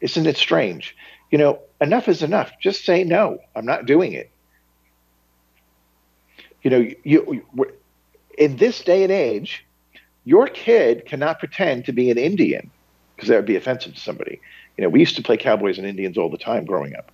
Isn't 0.00 0.26
it 0.26 0.36
strange? 0.36 0.96
You 1.30 1.38
know, 1.38 1.60
enough 1.80 2.08
is 2.08 2.22
enough. 2.22 2.52
Just 2.60 2.84
say 2.84 3.04
no. 3.04 3.38
I'm 3.54 3.66
not 3.66 3.86
doing 3.86 4.12
it. 4.12 4.30
You 6.62 6.70
know, 6.70 6.88
you 7.04 7.44
in 8.36 8.56
this 8.56 8.82
day 8.82 9.02
and 9.02 9.12
age, 9.12 9.66
your 10.24 10.46
kid 10.46 11.04
cannot 11.06 11.38
pretend 11.38 11.84
to 11.86 11.92
be 11.92 12.10
an 12.10 12.18
Indian 12.18 12.70
because 13.14 13.28
that 13.28 13.36
would 13.36 13.46
be 13.46 13.56
offensive 13.56 13.94
to 13.94 14.00
somebody. 14.00 14.40
You 14.76 14.84
know, 14.84 14.88
we 14.88 15.00
used 15.00 15.16
to 15.16 15.22
play 15.22 15.36
cowboys 15.36 15.78
and 15.78 15.86
Indians 15.86 16.16
all 16.16 16.30
the 16.30 16.38
time 16.38 16.64
growing 16.64 16.94
up. 16.94 17.10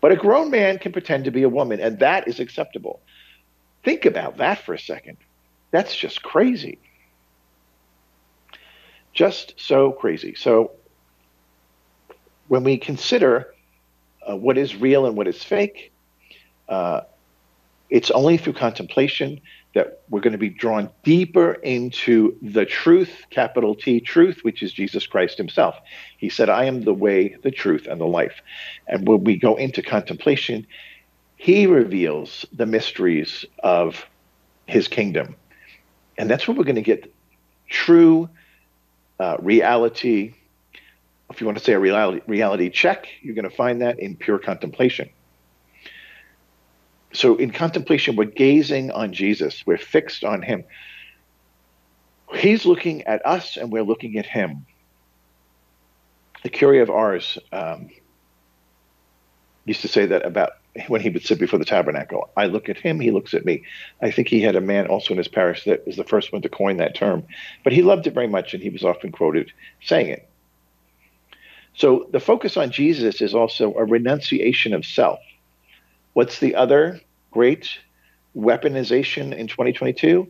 But 0.00 0.12
a 0.12 0.16
grown 0.16 0.50
man 0.50 0.78
can 0.78 0.92
pretend 0.92 1.24
to 1.24 1.30
be 1.30 1.42
a 1.42 1.48
woman, 1.48 1.80
and 1.80 1.98
that 2.00 2.28
is 2.28 2.40
acceptable. 2.40 3.00
Think 3.84 4.04
about 4.04 4.38
that 4.38 4.58
for 4.60 4.74
a 4.74 4.78
second. 4.78 5.18
That's 5.74 5.96
just 5.96 6.22
crazy. 6.22 6.78
Just 9.12 9.54
so 9.56 9.90
crazy. 9.90 10.36
So, 10.36 10.70
when 12.46 12.62
we 12.62 12.78
consider 12.78 13.52
uh, 14.24 14.36
what 14.36 14.56
is 14.56 14.76
real 14.76 15.04
and 15.04 15.16
what 15.16 15.26
is 15.26 15.42
fake, 15.42 15.90
uh, 16.68 17.00
it's 17.90 18.12
only 18.12 18.36
through 18.36 18.52
contemplation 18.52 19.40
that 19.74 20.02
we're 20.08 20.20
going 20.20 20.30
to 20.30 20.38
be 20.38 20.48
drawn 20.48 20.90
deeper 21.02 21.54
into 21.54 22.38
the 22.40 22.64
truth, 22.64 23.24
capital 23.30 23.74
T, 23.74 23.98
truth, 23.98 24.38
which 24.42 24.62
is 24.62 24.72
Jesus 24.72 25.08
Christ 25.08 25.36
himself. 25.38 25.74
He 26.18 26.28
said, 26.28 26.48
I 26.48 26.66
am 26.66 26.82
the 26.82 26.94
way, 26.94 27.34
the 27.42 27.50
truth, 27.50 27.88
and 27.90 28.00
the 28.00 28.06
life. 28.06 28.40
And 28.86 29.08
when 29.08 29.24
we 29.24 29.36
go 29.36 29.56
into 29.56 29.82
contemplation, 29.82 30.68
he 31.34 31.66
reveals 31.66 32.46
the 32.52 32.64
mysteries 32.64 33.44
of 33.60 34.06
his 34.68 34.86
kingdom. 34.86 35.34
And 36.16 36.30
that's 36.30 36.46
where 36.46 36.56
we're 36.56 36.64
going 36.64 36.76
to 36.76 36.82
get 36.82 37.12
true 37.68 38.28
uh, 39.18 39.36
reality. 39.40 40.34
If 41.30 41.40
you 41.40 41.46
want 41.46 41.58
to 41.58 41.64
say 41.64 41.72
a 41.72 41.78
reality, 41.78 42.20
reality 42.26 42.70
check, 42.70 43.08
you're 43.22 43.34
going 43.34 43.48
to 43.48 43.56
find 43.56 43.82
that 43.82 43.98
in 43.98 44.16
pure 44.16 44.38
contemplation. 44.38 45.10
So 47.12 47.36
in 47.36 47.50
contemplation, 47.50 48.16
we're 48.16 48.24
gazing 48.24 48.90
on 48.90 49.12
Jesus. 49.12 49.64
We're 49.64 49.78
fixed 49.78 50.24
on 50.24 50.42
him. 50.42 50.64
He's 52.34 52.66
looking 52.66 53.02
at 53.02 53.24
us 53.24 53.56
and 53.56 53.70
we're 53.70 53.84
looking 53.84 54.18
at 54.18 54.26
him. 54.26 54.66
The 56.42 56.50
Curé 56.50 56.82
of 56.82 56.90
Ars 56.90 57.38
um, 57.52 57.88
used 59.64 59.82
to 59.82 59.88
say 59.88 60.06
that 60.06 60.26
about 60.26 60.52
when 60.88 61.00
he 61.00 61.10
would 61.10 61.24
sit 61.24 61.38
before 61.38 61.58
the 61.58 61.64
tabernacle. 61.64 62.30
I 62.36 62.46
look 62.46 62.68
at 62.68 62.78
him, 62.78 62.98
he 62.98 63.10
looks 63.10 63.34
at 63.34 63.44
me. 63.44 63.62
I 64.02 64.10
think 64.10 64.28
he 64.28 64.40
had 64.40 64.56
a 64.56 64.60
man 64.60 64.86
also 64.86 65.14
in 65.14 65.18
his 65.18 65.28
parish 65.28 65.64
that 65.64 65.86
was 65.86 65.96
the 65.96 66.04
first 66.04 66.32
one 66.32 66.42
to 66.42 66.48
coin 66.48 66.78
that 66.78 66.94
term. 66.94 67.24
But 67.62 67.72
he 67.72 67.82
loved 67.82 68.06
it 68.06 68.14
very 68.14 68.26
much 68.26 68.54
and 68.54 68.62
he 68.62 68.70
was 68.70 68.84
often 68.84 69.12
quoted 69.12 69.52
saying 69.82 70.08
it. 70.08 70.28
So 71.76 72.08
the 72.10 72.20
focus 72.20 72.56
on 72.56 72.70
Jesus 72.70 73.20
is 73.20 73.34
also 73.34 73.74
a 73.74 73.84
renunciation 73.84 74.74
of 74.74 74.84
self. 74.84 75.20
What's 76.12 76.38
the 76.38 76.54
other 76.54 77.00
great 77.30 77.68
weaponization 78.36 79.34
in 79.34 79.48
2022? 79.48 80.28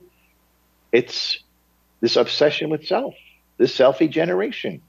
It's 0.92 1.38
this 2.01 2.16
obsession 2.16 2.71
with 2.71 2.87
self, 2.87 3.14
this 3.59 3.77
selfie 3.77 4.11
generation. 4.11 4.83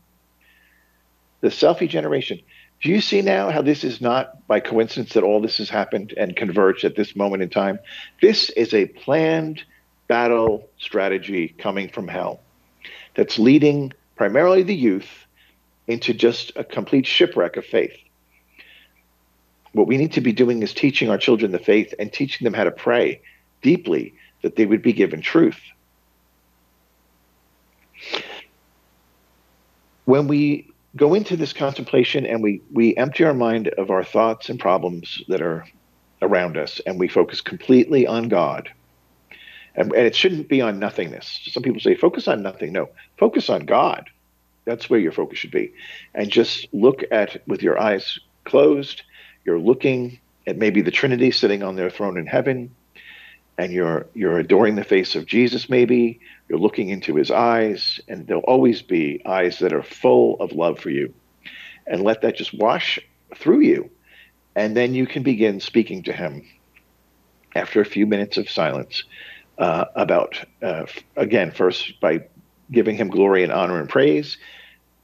The 1.41 1.49
selfie 1.49 1.89
generation. 1.89 2.39
Do 2.85 2.91
you 2.91 3.01
see 3.01 3.23
now 3.23 3.49
how 3.49 3.63
this 3.63 3.83
is 3.83 3.99
not 3.99 4.45
by 4.45 4.59
coincidence 4.59 5.13
that 5.13 5.23
all 5.23 5.41
this 5.41 5.57
has 5.57 5.71
happened 5.71 6.13
and 6.15 6.35
converged 6.35 6.83
at 6.83 6.95
this 6.95 7.15
moment 7.15 7.41
in 7.41 7.49
time? 7.49 7.79
This 8.21 8.51
is 8.51 8.75
a 8.75 8.85
planned 8.85 9.63
battle 10.07 10.69
strategy 10.77 11.47
coming 11.47 11.89
from 11.89 12.07
hell 12.07 12.41
that's 13.15 13.39
leading 13.39 13.91
primarily 14.15 14.61
the 14.61 14.75
youth 14.75 15.09
into 15.87 16.13
just 16.13 16.51
a 16.55 16.63
complete 16.63 17.07
shipwreck 17.07 17.57
of 17.57 17.65
faith. 17.65 17.97
What 19.71 19.87
we 19.87 19.97
need 19.97 20.11
to 20.11 20.21
be 20.21 20.31
doing 20.31 20.61
is 20.61 20.71
teaching 20.71 21.09
our 21.09 21.17
children 21.17 21.51
the 21.51 21.57
faith 21.57 21.91
and 21.97 22.13
teaching 22.13 22.45
them 22.45 22.53
how 22.53 22.65
to 22.65 22.71
pray 22.71 23.19
deeply 23.63 24.13
that 24.43 24.57
they 24.57 24.67
would 24.67 24.83
be 24.83 24.93
given 24.93 25.21
truth. 25.21 25.59
When 30.05 30.27
we 30.27 30.74
go 30.95 31.13
into 31.13 31.35
this 31.35 31.53
contemplation 31.53 32.25
and 32.25 32.41
we, 32.41 32.61
we 32.71 32.95
empty 32.95 33.23
our 33.23 33.33
mind 33.33 33.67
of 33.69 33.91
our 33.91 34.03
thoughts 34.03 34.49
and 34.49 34.59
problems 34.59 35.21
that 35.27 35.41
are 35.41 35.65
around 36.21 36.57
us 36.57 36.79
and 36.85 36.99
we 36.99 37.07
focus 37.07 37.41
completely 37.41 38.07
on 38.07 38.29
God, 38.29 38.69
and, 39.75 39.91
and 39.91 40.05
it 40.05 40.15
shouldn't 40.15 40.47
be 40.47 40.61
on 40.61 40.79
nothingness. 40.79 41.41
Some 41.51 41.63
people 41.63 41.81
say, 41.81 41.95
focus 41.95 42.27
on 42.27 42.41
nothing. 42.41 42.71
No, 42.71 42.89
focus 43.17 43.49
on 43.49 43.65
God. 43.65 44.09
That's 44.63 44.89
where 44.89 44.99
your 44.99 45.11
focus 45.11 45.37
should 45.37 45.51
be. 45.51 45.73
And 46.13 46.31
just 46.31 46.67
look 46.73 47.03
at, 47.11 47.45
with 47.47 47.61
your 47.61 47.79
eyes 47.79 48.17
closed, 48.45 49.03
you're 49.43 49.59
looking 49.59 50.19
at 50.47 50.57
maybe 50.57 50.81
the 50.81 50.91
Trinity 50.91 51.31
sitting 51.31 51.61
on 51.61 51.75
their 51.75 51.89
throne 51.89 52.17
in 52.17 52.25
heaven, 52.25 52.73
and 53.57 53.71
you're 53.71 54.07
you're 54.13 54.39
adoring 54.39 54.75
the 54.75 54.83
face 54.83 55.15
of 55.15 55.25
Jesus. 55.25 55.69
Maybe 55.69 56.19
you're 56.49 56.59
looking 56.59 56.89
into 56.89 57.15
His 57.15 57.31
eyes, 57.31 57.99
and 58.07 58.27
there'll 58.27 58.43
always 58.43 58.81
be 58.81 59.21
eyes 59.25 59.59
that 59.59 59.73
are 59.73 59.83
full 59.83 60.39
of 60.39 60.51
love 60.51 60.79
for 60.79 60.89
you, 60.89 61.13
and 61.87 62.03
let 62.03 62.21
that 62.21 62.35
just 62.35 62.53
wash 62.53 62.99
through 63.35 63.61
you, 63.61 63.89
and 64.55 64.75
then 64.75 64.93
you 64.93 65.07
can 65.07 65.23
begin 65.23 65.59
speaking 65.59 66.03
to 66.03 66.13
Him. 66.13 66.47
After 67.55 67.79
a 67.79 67.85
few 67.85 68.05
minutes 68.05 68.37
of 68.37 68.49
silence, 68.49 69.03
uh, 69.57 69.85
about 69.95 70.43
uh, 70.61 70.85
again 71.15 71.51
first 71.51 71.99
by 72.01 72.27
giving 72.69 72.95
Him 72.95 73.09
glory 73.09 73.43
and 73.43 73.51
honor 73.51 73.79
and 73.79 73.87
praise, 73.87 74.37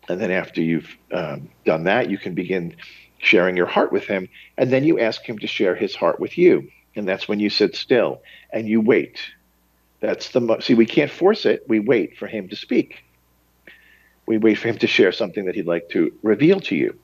and 0.10 0.20
then 0.20 0.32
after 0.32 0.62
you've 0.62 0.98
um, 1.14 1.50
done 1.66 1.86
that, 1.86 2.10
you 2.10 2.18
can 2.18 2.34
begin 2.34 2.76
sharing 3.22 3.56
your 3.56 3.68
heart 3.68 3.92
with 3.92 4.06
him, 4.06 4.28
and 4.58 4.72
then 4.72 4.84
you 4.84 5.00
ask 5.00 5.24
him 5.24 5.40
to 5.40 5.48
share 5.48 5.76
his 5.76 5.96
heart 5.96 6.20
with 6.20 6.38
you. 6.38 6.70
And 6.95 7.08
that's 7.08 7.27
when 7.27 7.39
you 7.39 7.49
sit 7.49 7.75
still 7.75 8.21
and 8.51 8.67
you 8.67 8.82
wait. 8.82 9.19
That's 10.01 10.30
the 10.30 10.41
mo- 10.41 10.60
see, 10.60 10.73
we 10.73 10.86
can't 10.86 11.12
force 11.12 11.45
it. 11.45 11.63
We 11.67 11.80
wait 11.80 12.17
for 12.17 12.27
him 12.27 12.49
to 12.49 12.56
speak. 12.56 13.04
We 14.27 14.38
wait 14.38 14.56
for 14.56 14.67
him 14.67 14.77
to 14.80 14.88
share 14.88 15.12
something 15.12 15.45
that 15.45 15.56
he'd 15.56 15.67
like 15.67 15.89
to 15.91 16.12
reveal 16.23 16.60
to 16.62 16.75
you. 16.75 16.99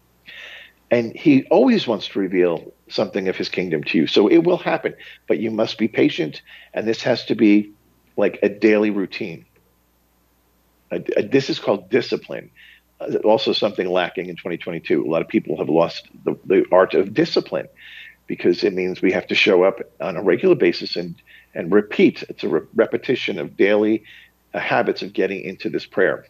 And 0.89 1.15
he 1.15 1.45
always 1.51 1.85
wants 1.87 2.07
to 2.09 2.19
reveal 2.19 2.73
something 2.89 3.27
of 3.27 3.35
his 3.35 3.49
kingdom 3.49 3.83
to 3.85 3.97
you. 3.97 4.07
So 4.07 4.27
it 4.27 4.39
will 4.39 4.57
happen, 4.57 4.95
but 5.27 5.39
you 5.39 5.51
must 5.51 5.77
be 5.77 5.87
patient. 5.87 6.41
And 6.73 6.87
this 6.87 7.03
has 7.03 7.25
to 7.25 7.35
be 7.35 7.73
like 8.15 8.39
a 8.41 8.49
daily 8.49 8.89
routine. 8.89 9.45
A, 10.91 11.03
a, 11.17 11.27
this 11.27 11.49
is 11.49 11.59
called 11.59 11.89
discipline 11.89 12.51
uh, 12.99 13.17
also 13.25 13.53
something 13.53 13.87
lacking 13.89 14.27
in 14.27 14.35
2022. 14.35 15.05
A 15.05 15.09
lot 15.09 15.21
of 15.21 15.27
people 15.27 15.57
have 15.57 15.69
lost 15.69 16.07
the, 16.23 16.35
the 16.45 16.65
art 16.71 16.93
of 16.93 17.13
discipline 17.13 17.67
because 18.27 18.63
it 18.63 18.73
means 18.73 19.01
we 19.01 19.11
have 19.11 19.27
to 19.27 19.35
show 19.35 19.63
up 19.63 19.79
on 19.99 20.17
a 20.17 20.21
regular 20.21 20.55
basis 20.55 20.95
and 20.95 21.15
and 21.53 21.71
repeat. 21.71 22.23
It's 22.29 22.43
a 22.43 22.49
re- 22.49 22.67
repetition 22.75 23.39
of 23.39 23.57
daily 23.57 24.03
uh, 24.53 24.59
habits 24.59 25.01
of 25.01 25.13
getting 25.13 25.41
into 25.41 25.69
this 25.69 25.85
prayer. 25.85 26.27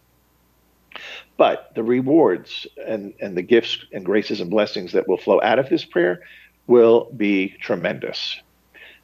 But 1.36 1.72
the 1.76 1.84
rewards 1.84 2.66
and, 2.86 3.14
and 3.20 3.38
the 3.38 3.42
gifts 3.42 3.78
and 3.92 4.06
graces 4.06 4.40
and 4.40 4.50
blessings 4.50 4.94
that 4.94 5.08
will 5.08 5.18
flow 5.18 5.42
out 5.42 5.60
of 5.60 5.70
this 5.70 5.86
prayer 5.86 6.22
will 6.66 7.12
be 7.16 7.56
tremendous. 7.62 8.40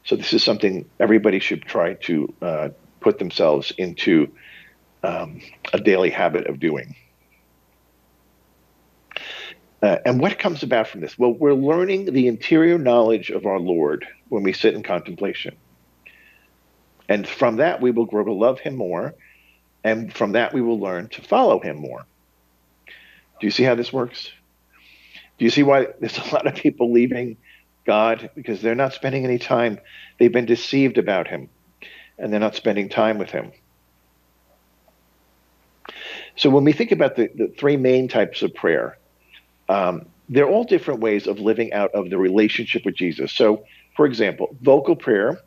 So 0.05 0.15
this 0.15 0.33
is 0.33 0.43
something 0.43 0.89
everybody 0.99 1.39
should 1.39 1.63
try 1.63 1.93
to 1.93 2.33
uh, 2.41 2.69
put 3.01 3.19
themselves 3.19 3.71
into 3.77 4.31
um, 5.03 5.41
a 5.73 5.79
daily 5.79 6.09
habit 6.09 6.47
of 6.47 6.59
doing. 6.59 6.95
Uh, 9.83 9.97
and 10.05 10.17
what 10.17 10.39
comes 10.39 10.63
about 10.63 10.87
from 10.87 11.01
this? 11.01 11.19
Well, 11.19 11.33
we're 11.33 11.53
learning 11.53 12.05
the 12.05 12.29
interior 12.29 12.77
knowledge 12.77 13.29
of 13.31 13.45
our 13.45 13.59
Lord 13.59 14.07
when 14.29 14.41
we 14.41 14.53
sit 14.53 14.75
in 14.75 14.81
contemplation. 14.81 15.57
And 17.09 17.27
from 17.27 17.57
that, 17.57 17.81
we 17.81 17.91
will 17.91 18.05
grow 18.05 18.23
to 18.23 18.31
love 18.31 18.61
him 18.61 18.77
more. 18.77 19.13
And 19.83 20.13
from 20.13 20.31
that, 20.31 20.53
we 20.53 20.61
will 20.61 20.79
learn 20.79 21.09
to 21.09 21.21
follow 21.21 21.59
him 21.59 21.75
more. 21.75 22.05
Do 23.41 23.47
you 23.47 23.51
see 23.51 23.63
how 23.63 23.75
this 23.75 23.91
works? 23.91 24.31
Do 25.37 25.43
you 25.43 25.51
see 25.51 25.63
why 25.63 25.87
there's 25.99 26.17
a 26.31 26.33
lot 26.33 26.47
of 26.47 26.55
people 26.55 26.93
leaving 26.93 27.35
God? 27.85 28.29
Because 28.35 28.61
they're 28.61 28.75
not 28.75 28.93
spending 28.93 29.25
any 29.25 29.37
time. 29.37 29.79
They've 30.17 30.31
been 30.31 30.45
deceived 30.45 30.97
about 30.97 31.27
him, 31.27 31.49
and 32.17 32.31
they're 32.31 32.39
not 32.39 32.55
spending 32.55 32.87
time 32.87 33.17
with 33.17 33.31
him. 33.31 33.51
So 36.37 36.49
when 36.49 36.63
we 36.63 36.71
think 36.71 36.93
about 36.93 37.17
the, 37.17 37.29
the 37.35 37.53
three 37.57 37.75
main 37.75 38.07
types 38.07 38.43
of 38.43 38.53
prayer, 38.53 38.97
um, 39.73 40.05
they're 40.29 40.47
all 40.47 40.63
different 40.63 40.99
ways 40.99 41.25
of 41.25 41.39
living 41.39 41.73
out 41.73 41.91
of 41.95 42.11
the 42.11 42.17
relationship 42.17 42.85
with 42.85 42.95
Jesus. 42.95 43.33
So, 43.33 43.65
for 43.97 44.05
example, 44.05 44.55
vocal 44.61 44.95
prayer 44.95 45.39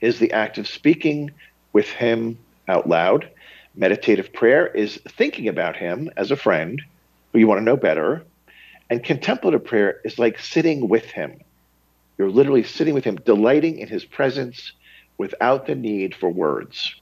is 0.00 0.18
the 0.18 0.32
act 0.32 0.56
of 0.56 0.66
speaking 0.66 1.32
with 1.74 1.88
Him 1.88 2.38
out 2.66 2.88
loud. 2.88 3.30
Meditative 3.74 4.32
prayer 4.32 4.66
is 4.66 4.98
thinking 5.10 5.48
about 5.48 5.76
Him 5.76 6.10
as 6.16 6.30
a 6.30 6.36
friend 6.36 6.80
who 7.32 7.38
you 7.38 7.46
want 7.46 7.58
to 7.60 7.64
know 7.64 7.76
better. 7.76 8.24
And 8.88 9.04
contemplative 9.04 9.64
prayer 9.66 10.00
is 10.02 10.18
like 10.18 10.38
sitting 10.38 10.88
with 10.88 11.04
Him. 11.04 11.38
You're 12.16 12.30
literally 12.30 12.64
sitting 12.64 12.94
with 12.94 13.04
Him, 13.04 13.16
delighting 13.16 13.78
in 13.78 13.88
His 13.88 14.04
presence 14.04 14.72
without 15.18 15.66
the 15.66 15.74
need 15.74 16.14
for 16.14 16.30
words. 16.30 16.94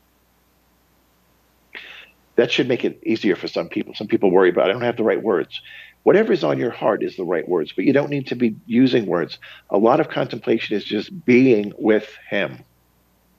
That 2.35 2.50
should 2.50 2.68
make 2.68 2.85
it 2.85 3.00
easier 3.07 3.37
for 3.37 3.48
some 3.48 3.68
people. 3.68 3.94
Some 3.94 4.09
people 4.09 4.31
worry 4.31 4.50
about 4.50 4.68
I 4.68 4.72
don't 4.72 4.83
have 4.83 4.96
the 4.96 5.05
right 5.05 5.22
words. 5.22 5.61
Whatever's 6.07 6.45
on 6.45 6.61
your 6.61 6.71
heart 6.71 7.03
is 7.03 7.16
the 7.16 7.25
right 7.25 7.49
words, 7.49 7.73
but 7.73 7.85
you 7.85 7.92
don't 7.92 8.11
need 8.11 8.29
to 8.29 8.37
be 8.37 8.55
using 8.64 9.07
words. 9.07 9.40
A 9.71 9.77
lot 9.77 9.99
of 9.99 10.09
contemplation 10.09 10.77
is 10.77 10.85
just 10.85 11.25
being 11.25 11.73
with 11.79 12.09
Him, 12.31 12.62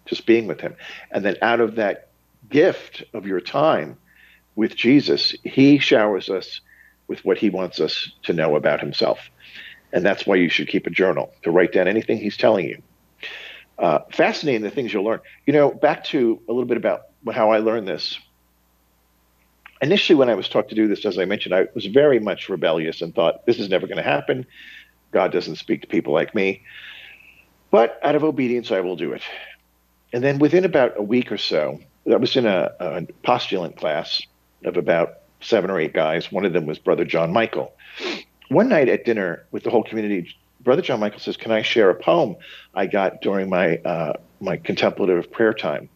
just 0.06 0.26
being 0.26 0.48
with 0.48 0.60
Him. 0.60 0.76
And 1.10 1.24
then 1.24 1.38
out 1.42 1.62
of 1.62 1.76
that 1.76 2.10
gift 2.50 3.06
of 3.14 3.26
your 3.26 3.40
time 3.40 3.98
with 4.58 4.76
Jesus, 4.76 5.34
He 5.46 5.80
showers 5.80 6.30
us 6.30 6.60
with 7.08 7.24
what 7.24 7.38
He 7.38 7.50
wants 7.50 7.80
us 7.80 8.12
to 8.24 8.34
know 8.34 8.58
about 8.58 8.82
Himself. 8.82 9.20
And 9.94 10.06
that's 10.06 10.28
why 10.28 10.36
you 10.36 10.50
should 10.50 10.68
keep 10.68 10.88
a 10.88 10.90
journal 10.90 11.34
to 11.44 11.52
write 11.52 11.72
down 11.72 11.88
anything 11.88 12.18
He's 12.18 12.36
telling 12.36 12.66
you. 12.66 12.82
Uh, 13.80 14.00
fascinating 14.12 14.64
the 14.64 14.72
things 14.72 14.92
you'll 14.92 15.06
learn. 15.06 15.22
You 15.46 15.54
know, 15.54 15.72
back 15.72 16.04
to 16.06 16.42
a 16.50 16.52
little 16.52 16.68
bit 16.68 16.76
about 16.76 17.04
how 17.32 17.50
I 17.50 17.60
learned 17.60 17.88
this 17.88 18.20
initially, 19.82 20.16
when 20.16 20.30
I 20.30 20.36
was 20.36 20.50
taught 20.50 20.70
to 20.70 20.76
do 20.76 20.88
this, 20.88 21.06
as 21.06 21.18
I 21.18 21.26
mentioned, 21.26 21.54
I 21.54 21.68
was 21.74 21.86
very 21.86 22.20
much 22.20 22.50
rebellious 22.50 23.02
and 23.02 23.13
thought, 23.13 23.46
this 23.46 23.60
is 23.60 23.70
never 23.70 23.88
going 23.88 23.98
to 23.98 24.04
happen. 24.04 24.46
God 25.12 25.32
doesn't 25.32 25.56
speak 25.58 25.82
to 25.82 25.88
people 25.88 26.13
like 26.13 26.36
me. 26.36 26.63
But 27.72 28.00
out 28.04 28.16
of 28.16 28.24
obedience, 28.24 28.72
I 28.72 28.80
will 28.80 28.96
do 28.96 29.13
it. 29.13 29.22
And 30.13 30.24
then 30.24 30.40
within 30.40 30.63
about 30.66 30.98
a 30.98 31.04
week 31.04 31.32
or 31.32 31.38
so, 31.38 31.80
I 32.10 32.16
was 32.16 32.36
in 32.36 32.46
a, 32.46 32.72
a 32.80 33.02
postulant 33.24 33.78
class 33.78 34.22
of 34.63 34.78
about 34.78 35.20
seven 35.42 35.70
or 35.70 35.80
eight 35.80 35.94
guys. 35.94 36.32
One 36.32 36.46
of 36.46 36.54
them 36.54 36.66
was 36.66 36.80
Brother 36.80 37.06
John 37.06 37.34
Michael. 37.34 37.74
One 38.50 38.70
night 38.70 38.88
at 38.88 39.06
dinner 39.06 39.46
with 39.52 39.63
the 39.63 39.70
whole 39.70 39.84
community, 39.84 40.34
Brother 40.62 40.82
John 40.82 41.00
Michael 41.00 41.20
says, 41.20 41.36
"Can 41.36 41.52
I 41.52 41.62
share 41.62 41.90
a 41.90 41.96
poem 41.96 42.38
I 42.74 42.88
got 42.88 43.22
during 43.22 43.50
my 43.50 43.78
uh, 43.78 44.13
my 44.40 44.58
contemplative 44.58 45.32
prayer 45.32 45.54
time?" 45.54 45.90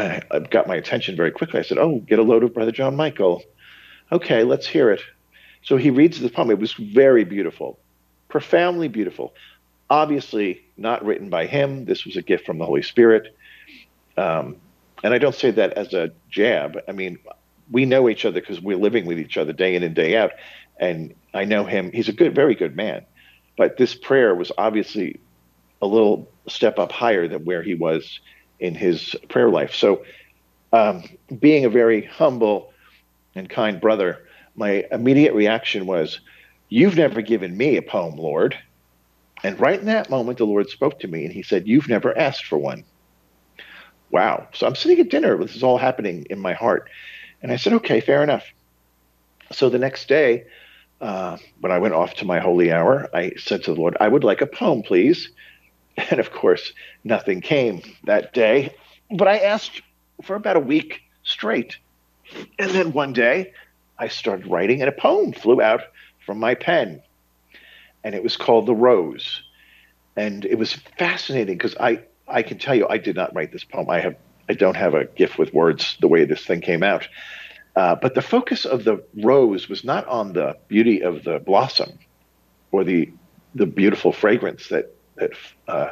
I, 0.00 0.38
got 0.38 0.66
my 0.66 0.76
attention 0.76 1.16
very 1.16 1.30
quickly. 1.30 1.60
I 1.60 1.62
said, 1.62 1.78
"Oh, 1.78 1.98
get 2.00 2.18
a 2.18 2.22
load 2.22 2.44
of 2.44 2.54
Brother 2.54 2.72
John 2.72 2.96
Michael." 2.96 3.42
Okay, 4.12 4.44
let's 4.44 4.66
hear 4.66 4.90
it. 4.90 5.00
So 5.62 5.76
he 5.76 5.90
reads 5.90 6.20
the 6.20 6.28
poem. 6.28 6.50
It 6.50 6.58
was 6.58 6.72
very 6.72 7.24
beautiful, 7.24 7.78
profoundly 8.28 8.88
beautiful. 8.88 9.34
Obviously, 9.88 10.62
not 10.76 11.04
written 11.04 11.28
by 11.28 11.46
him. 11.46 11.84
This 11.84 12.04
was 12.04 12.16
a 12.16 12.22
gift 12.22 12.46
from 12.46 12.58
the 12.58 12.64
Holy 12.64 12.82
Spirit. 12.82 13.36
Um, 14.16 14.56
and 15.02 15.14
I 15.14 15.18
don't 15.18 15.34
say 15.34 15.50
that 15.52 15.74
as 15.74 15.92
a 15.94 16.10
jab. 16.30 16.78
I 16.88 16.92
mean, 16.92 17.18
we 17.70 17.84
know 17.84 18.08
each 18.08 18.24
other 18.24 18.40
because 18.40 18.60
we're 18.60 18.76
living 18.76 19.06
with 19.06 19.18
each 19.18 19.36
other 19.36 19.52
day 19.52 19.74
in 19.74 19.82
and 19.82 19.94
day 19.94 20.16
out. 20.16 20.32
And 20.78 21.14
I 21.34 21.44
know 21.44 21.64
him. 21.64 21.90
He's 21.92 22.08
a 22.08 22.12
good, 22.12 22.34
very 22.34 22.54
good 22.54 22.76
man. 22.76 23.04
But 23.56 23.76
this 23.76 23.94
prayer 23.94 24.34
was 24.34 24.50
obviously 24.56 25.20
a 25.82 25.86
little 25.86 26.30
step 26.48 26.78
up 26.78 26.92
higher 26.92 27.28
than 27.28 27.44
where 27.44 27.62
he 27.62 27.74
was 27.74 28.20
in 28.60 28.74
his 28.74 29.16
prayer 29.28 29.48
life. 29.48 29.74
So, 29.74 30.04
um, 30.72 31.02
being 31.38 31.64
a 31.64 31.70
very 31.70 32.04
humble 32.04 32.72
and 33.34 33.48
kind 33.48 33.80
brother, 33.80 34.18
my 34.54 34.84
immediate 34.90 35.34
reaction 35.34 35.86
was, 35.86 36.20
You've 36.68 36.96
never 36.96 37.20
given 37.20 37.56
me 37.56 37.76
a 37.76 37.82
poem, 37.82 38.16
Lord. 38.16 38.56
And 39.42 39.58
right 39.58 39.78
in 39.78 39.86
that 39.86 40.10
moment, 40.10 40.38
the 40.38 40.44
Lord 40.44 40.68
spoke 40.68 41.00
to 41.00 41.08
me 41.08 41.24
and 41.24 41.32
he 41.32 41.42
said, 41.42 41.66
You've 41.66 41.88
never 41.88 42.16
asked 42.16 42.46
for 42.46 42.58
one. 42.58 42.84
Wow. 44.10 44.48
So 44.54 44.66
I'm 44.66 44.76
sitting 44.76 45.00
at 45.00 45.10
dinner. 45.10 45.36
This 45.38 45.56
is 45.56 45.62
all 45.62 45.78
happening 45.78 46.26
in 46.30 46.38
my 46.38 46.52
heart. 46.52 46.88
And 47.42 47.50
I 47.50 47.56
said, 47.56 47.72
Okay, 47.74 48.00
fair 48.00 48.22
enough. 48.22 48.44
So 49.52 49.68
the 49.68 49.78
next 49.78 50.08
day, 50.08 50.44
uh, 51.00 51.38
when 51.60 51.72
I 51.72 51.78
went 51.78 51.94
off 51.94 52.14
to 52.16 52.24
my 52.24 52.38
holy 52.40 52.70
hour, 52.70 53.08
I 53.14 53.32
said 53.36 53.64
to 53.64 53.74
the 53.74 53.80
Lord, 53.80 53.96
I 54.00 54.06
would 54.06 54.24
like 54.24 54.42
a 54.42 54.46
poem, 54.46 54.82
please. 54.82 55.30
And 56.10 56.20
of 56.20 56.32
course, 56.32 56.72
nothing 57.04 57.40
came 57.40 57.82
that 58.04 58.32
day. 58.32 58.74
But 59.10 59.28
I 59.28 59.38
asked 59.38 59.82
for 60.22 60.36
about 60.36 60.56
a 60.56 60.60
week 60.60 61.02
straight. 61.22 61.78
And 62.58 62.70
then 62.70 62.92
one 62.92 63.12
day, 63.12 63.52
I 63.98 64.08
started 64.08 64.46
writing, 64.46 64.80
and 64.80 64.88
a 64.88 64.92
poem 64.92 65.32
flew 65.32 65.60
out 65.60 65.82
from 66.24 66.38
my 66.38 66.54
pen. 66.54 67.02
And 68.04 68.14
it 68.14 68.22
was 68.22 68.36
called 68.36 68.66
The 68.66 68.74
Rose. 68.74 69.42
And 70.16 70.44
it 70.44 70.58
was 70.58 70.74
fascinating 70.98 71.58
because 71.58 71.76
I, 71.78 72.02
I 72.28 72.42
can 72.42 72.58
tell 72.58 72.74
you, 72.74 72.86
I 72.88 72.98
did 72.98 73.16
not 73.16 73.34
write 73.34 73.52
this 73.52 73.64
poem. 73.64 73.90
I 73.90 74.00
have 74.00 74.16
I 74.50 74.54
don't 74.54 74.76
have 74.76 74.94
a 74.94 75.04
gift 75.04 75.38
with 75.38 75.54
words 75.54 75.96
the 76.00 76.08
way 76.08 76.24
this 76.24 76.44
thing 76.44 76.60
came 76.60 76.82
out. 76.82 77.06
Uh, 77.76 77.94
but 77.94 78.16
the 78.16 78.22
focus 78.22 78.64
of 78.64 78.82
the 78.82 79.00
rose 79.22 79.68
was 79.68 79.84
not 79.84 80.04
on 80.08 80.32
the 80.32 80.56
beauty 80.66 81.02
of 81.02 81.22
the 81.22 81.38
blossom 81.38 82.00
or 82.72 82.82
the 82.82 83.12
the 83.54 83.66
beautiful 83.66 84.12
fragrance 84.12 84.68
that 84.68 84.92
that 85.16 85.30
uh, 85.68 85.90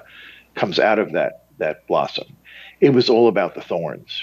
comes 0.55 0.79
out 0.79 0.99
of 0.99 1.13
that 1.13 1.45
that 1.59 1.87
blossom. 1.87 2.37
It 2.81 2.91
was 2.91 3.11
all 3.11 3.29
about 3.29 3.55
the 3.55 3.61
thorns, 3.61 4.23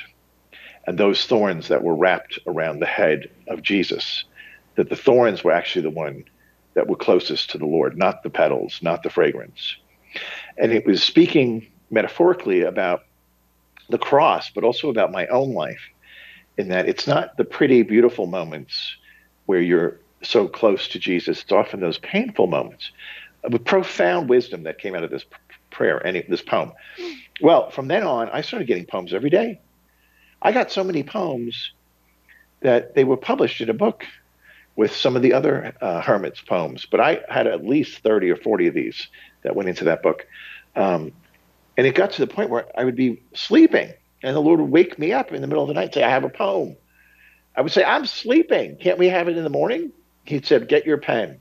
and 0.87 0.97
those 0.97 1.25
thorns 1.25 1.67
that 1.67 1.83
were 1.83 1.95
wrapped 1.95 2.39
around 2.47 2.79
the 2.79 2.85
head 2.85 3.29
of 3.47 3.61
Jesus. 3.61 4.25
That 4.75 4.89
the 4.89 4.95
thorns 4.95 5.43
were 5.43 5.53
actually 5.53 5.83
the 5.83 5.89
one 5.89 6.25
that 6.73 6.87
were 6.87 6.97
closest 6.97 7.49
to 7.51 7.57
the 7.57 7.65
Lord, 7.65 7.97
not 7.97 8.23
the 8.23 8.29
petals, 8.29 8.79
not 8.81 9.03
the 9.03 9.09
fragrance. 9.09 9.77
And 10.57 10.71
it 10.71 10.85
was 10.85 11.01
speaking 11.01 11.67
metaphorically 11.89 12.61
about 12.61 13.03
the 13.89 13.97
cross, 13.97 14.49
but 14.49 14.63
also 14.63 14.89
about 14.89 15.11
my 15.11 15.27
own 15.27 15.53
life, 15.53 15.81
in 16.57 16.69
that 16.69 16.89
it's 16.89 17.07
not 17.07 17.37
the 17.37 17.45
pretty, 17.45 17.83
beautiful 17.83 18.27
moments 18.27 18.97
where 19.45 19.61
you're 19.61 19.99
so 20.23 20.47
close 20.47 20.87
to 20.89 20.99
Jesus. 20.99 21.41
It's 21.41 21.51
often 21.51 21.79
those 21.79 21.99
painful 21.99 22.47
moments 22.47 22.91
with 23.49 23.65
profound 23.65 24.29
wisdom 24.29 24.63
that 24.63 24.79
came 24.79 24.95
out 24.95 25.03
of 25.03 25.11
this 25.11 25.25
prayer 25.71 25.97
and 25.97 26.23
this 26.29 26.41
poem. 26.41 26.71
Well, 27.41 27.69
from 27.69 27.87
then 27.87 28.03
on, 28.03 28.29
I 28.29 28.41
started 28.41 28.67
getting 28.67 28.85
poems 28.85 29.13
every 29.13 29.29
day. 29.29 29.59
I 30.41 30.51
got 30.51 30.71
so 30.71 30.83
many 30.83 31.03
poems 31.03 31.71
that 32.61 32.95
they 32.95 33.03
were 33.03 33.17
published 33.17 33.61
in 33.61 33.69
a 33.69 33.73
book 33.73 34.05
with 34.75 34.93
some 34.95 35.15
of 35.15 35.21
the 35.21 35.33
other 35.33 35.73
uh, 35.81 36.01
hermits' 36.01 36.41
poems. 36.41 36.85
But 36.85 36.99
I 36.99 37.21
had 37.29 37.47
at 37.47 37.65
least 37.65 37.99
30 37.99 38.31
or 38.31 38.35
40 38.35 38.67
of 38.67 38.73
these 38.73 39.07
that 39.43 39.55
went 39.55 39.69
into 39.69 39.85
that 39.85 40.03
book. 40.03 40.25
Um, 40.75 41.11
and 41.77 41.85
it 41.87 41.95
got 41.95 42.11
to 42.11 42.25
the 42.25 42.33
point 42.33 42.49
where 42.49 42.65
I 42.77 42.83
would 42.83 42.95
be 42.95 43.21
sleeping, 43.33 43.93
and 44.23 44.35
the 44.35 44.41
Lord 44.41 44.59
would 44.59 44.71
wake 44.71 44.97
me 44.97 45.13
up 45.13 45.31
in 45.31 45.41
the 45.41 45.47
middle 45.47 45.63
of 45.63 45.67
the 45.67 45.73
night 45.73 45.85
and 45.85 45.93
say, 45.93 46.03
I 46.03 46.09
have 46.09 46.23
a 46.23 46.29
poem. 46.29 46.77
I 47.55 47.61
would 47.61 47.71
say, 47.71 47.83
I'm 47.83 48.05
sleeping. 48.05 48.77
Can't 48.77 48.99
we 48.99 49.07
have 49.07 49.27
it 49.27 49.37
in 49.37 49.43
the 49.43 49.49
morning? 49.49 49.91
He'd 50.25 50.45
said, 50.45 50.67
Get 50.67 50.85
your 50.85 50.97
pen. 50.97 51.39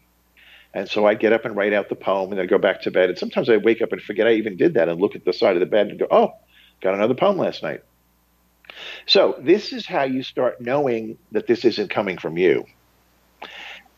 And 0.74 0.90
so 0.90 1.06
I 1.06 1.14
get 1.14 1.32
up 1.32 1.44
and 1.44 1.56
write 1.56 1.72
out 1.72 1.88
the 1.88 1.94
poem 1.94 2.30
and 2.30 2.38
then 2.38 2.48
go 2.48 2.58
back 2.58 2.82
to 2.82 2.90
bed. 2.90 3.08
And 3.08 3.16
sometimes 3.16 3.48
I 3.48 3.58
wake 3.58 3.80
up 3.80 3.92
and 3.92 4.02
forget 4.02 4.26
I 4.26 4.32
even 4.32 4.56
did 4.56 4.74
that 4.74 4.88
and 4.88 5.00
look 5.00 5.14
at 5.14 5.24
the 5.24 5.32
side 5.32 5.54
of 5.54 5.60
the 5.60 5.66
bed 5.66 5.87
and 5.87 5.98
go, 5.98 6.08
oh, 6.10 6.32
got 6.82 6.94
another 6.94 7.14
poem 7.14 7.38
last 7.38 7.62
night. 7.62 7.82
So 9.06 9.37
this 9.40 9.72
is 9.72 9.87
how 9.87 10.02
you 10.02 10.24
start 10.24 10.60
knowing 10.60 11.16
that 11.30 11.46
this 11.46 11.64
isn't 11.64 11.90
coming 11.90 12.18
from 12.18 12.37
you. 12.37 12.64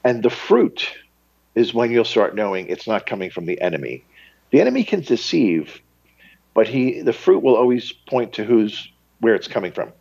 And 0.04 0.22
the 0.22 0.30
fruit 0.30 0.86
is 1.54 1.72
when 1.72 1.90
you'll 1.90 2.04
start 2.04 2.34
knowing 2.34 2.68
it's 2.68 2.86
not 2.86 3.06
coming 3.06 3.30
from 3.30 3.46
the 3.46 3.60
enemy. 3.60 4.04
The 4.50 4.60
enemy 4.60 4.84
can 4.84 5.00
deceive, 5.00 5.80
but 6.54 6.68
he 6.68 7.00
the 7.00 7.12
fruit 7.12 7.42
will 7.42 7.56
always 7.56 7.92
point 7.92 8.34
to 8.34 8.44
who's 8.44 8.88
where 9.20 9.34
it's 9.34 9.48
coming 9.48 9.72
from. 9.72 9.92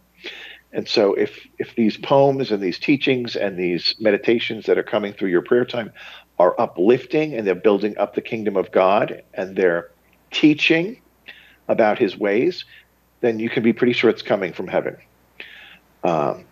And 0.73 0.87
so 0.87 1.13
if 1.13 1.47
if 1.57 1.73
these 1.75 1.97
poems 1.97 2.51
and 2.51 2.61
these 2.61 2.77
teachings 2.77 3.35
and 3.35 3.57
these 3.57 3.95
meditations 3.99 4.65
that 4.65 4.77
are 4.77 4.83
coming 4.83 5.13
through 5.13 5.29
your 5.29 5.41
prayer 5.41 5.65
time 5.65 5.91
are 6.37 6.59
uplifting 6.59 7.33
and 7.33 7.47
they're 7.47 7.55
building 7.55 7.97
up 7.97 8.15
the 8.15 8.21
kingdom 8.21 8.57
of 8.57 8.71
God 8.71 9.23
and 9.33 9.55
they're 9.55 9.89
teaching 10.31 11.01
about 11.67 11.97
his 11.97 12.17
ways, 12.17 12.65
then 13.21 13.39
you 13.39 13.49
can 13.49 13.63
be 13.63 13.73
pretty 13.73 13.93
sure 13.93 14.09
it's 14.09 14.21
coming 14.21 14.53
from 14.53 14.67
heaven. 14.67 14.97
Um, 16.03 16.45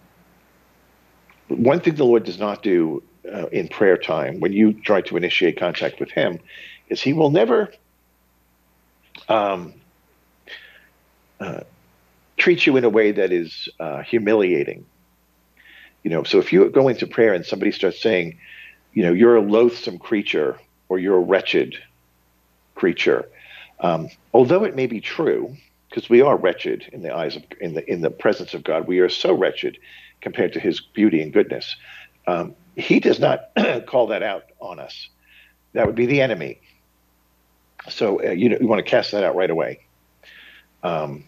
one 1.50 1.82
thing 1.82 1.96
the 1.96 2.06
Lord 2.06 2.24
does 2.24 2.39
not 2.39 2.63
do 2.63 3.04
uh, 3.32 3.48
in 3.48 3.67
prayer 3.67 3.98
time 3.98 4.39
when 4.39 4.54
you 4.54 4.74
try 4.74 5.02
to 5.02 5.17
initiate 5.17 5.60
contact 5.60 6.00
with 6.00 6.12
him 6.12 6.39
is 6.89 7.02
he 7.02 7.13
will 7.13 7.30
never 7.30 7.72
um, 9.30 9.74
uh, 11.39 11.62
treat 12.38 12.65
you 12.65 12.78
in 12.78 12.84
a 12.84 12.89
way 12.89 13.12
that 13.12 13.32
is 13.32 13.69
uh, 13.80 14.02
humiliating. 14.02 14.86
You 16.04 16.10
know, 16.10 16.24
so 16.24 16.39
if 16.39 16.52
you 16.52 16.69
go 16.69 16.88
into 16.88 17.08
prayer 17.08 17.34
and 17.34 17.46
somebody 17.46 17.72
starts 17.72 18.02
saying, 18.02 18.38
you 18.93 19.03
know, 19.03 19.13
you're 19.13 19.36
a 19.36 19.41
loathsome 19.41 19.99
creature 19.99 20.60
or 20.89 20.99
you're 20.99 21.17
a 21.17 21.21
wretched 21.21 21.75
creature. 22.75 23.27
Um, 23.79 24.10
although 24.34 24.63
it 24.63 24.75
may 24.75 24.88
be 24.88 25.01
true, 25.01 25.56
because 25.89 26.10
we 26.10 26.21
are 26.21 26.38
wretched 26.38 26.89
in 26.91 27.03
the 27.03 27.13
eyes 27.13 27.36
of 27.36 27.43
in 27.62 27.73
the 27.73 27.89
in 27.91 28.01
the 28.01 28.10
presence 28.10 28.53
of 28.53 28.63
God, 28.63 28.88
we 28.88 28.99
are 28.99 29.10
so 29.10 29.34
wretched 29.34 29.77
compared 30.21 30.53
to 30.53 30.60
His 30.60 30.82
beauty 30.82 31.21
and 31.21 31.32
goodness. 31.32 31.75
Um, 32.25 32.56
he 32.75 32.99
does 32.99 33.19
not 33.19 33.49
call 33.88 34.08
that 34.08 34.23
out 34.23 34.45
on 34.60 34.79
us. 34.79 35.10
That 35.73 35.86
would 35.86 35.95
be 35.95 36.06
the 36.06 36.21
enemy. 36.21 36.60
So 37.89 38.23
uh, 38.23 38.32
you, 38.32 38.58
you 38.60 38.67
want 38.67 38.84
to 38.84 38.89
cast 38.89 39.12
that 39.12 39.23
out 39.23 39.36
right 39.36 39.49
away. 39.49 39.82
Um, 40.84 41.25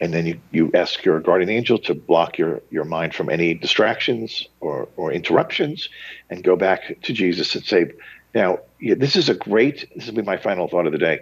and 0.00 0.12
then 0.12 0.26
you, 0.26 0.40
you 0.50 0.70
ask 0.74 1.04
your 1.04 1.20
guardian 1.20 1.50
angel 1.50 1.78
to 1.78 1.94
block 1.94 2.38
your, 2.38 2.60
your 2.70 2.84
mind 2.84 3.14
from 3.14 3.30
any 3.30 3.54
distractions 3.54 4.46
or, 4.60 4.88
or 4.96 5.10
interruptions 5.10 5.88
and 6.28 6.44
go 6.44 6.56
back 6.56 7.00
to 7.02 7.12
Jesus 7.12 7.54
and 7.54 7.64
say, 7.64 7.86
now, 8.34 8.58
this 8.78 9.16
is 9.16 9.30
a 9.30 9.34
great, 9.34 9.88
this 9.96 10.06
will 10.06 10.14
be 10.14 10.22
my 10.22 10.36
final 10.36 10.68
thought 10.68 10.86
of 10.86 10.92
the 10.92 10.98
day, 10.98 11.20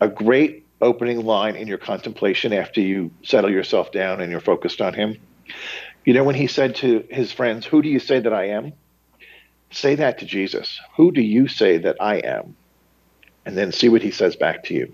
a 0.00 0.06
great 0.06 0.64
opening 0.80 1.24
line 1.24 1.56
in 1.56 1.66
your 1.66 1.78
contemplation 1.78 2.52
after 2.52 2.80
you 2.80 3.10
settle 3.24 3.50
yourself 3.50 3.90
down 3.90 4.20
and 4.20 4.30
you're 4.30 4.40
focused 4.40 4.80
on 4.80 4.94
Him. 4.94 5.16
You 6.04 6.14
know, 6.14 6.22
when 6.22 6.36
He 6.36 6.46
said 6.46 6.76
to 6.76 7.04
His 7.10 7.32
friends, 7.32 7.66
Who 7.66 7.82
do 7.82 7.88
you 7.88 7.98
say 7.98 8.20
that 8.20 8.32
I 8.32 8.50
am? 8.50 8.72
Say 9.72 9.96
that 9.96 10.18
to 10.18 10.26
Jesus. 10.26 10.80
Who 10.96 11.10
do 11.10 11.20
you 11.20 11.48
say 11.48 11.78
that 11.78 11.96
I 12.00 12.16
am? 12.18 12.56
And 13.44 13.56
then 13.56 13.72
see 13.72 13.88
what 13.88 14.02
He 14.02 14.12
says 14.12 14.36
back 14.36 14.64
to 14.64 14.74
you. 14.74 14.92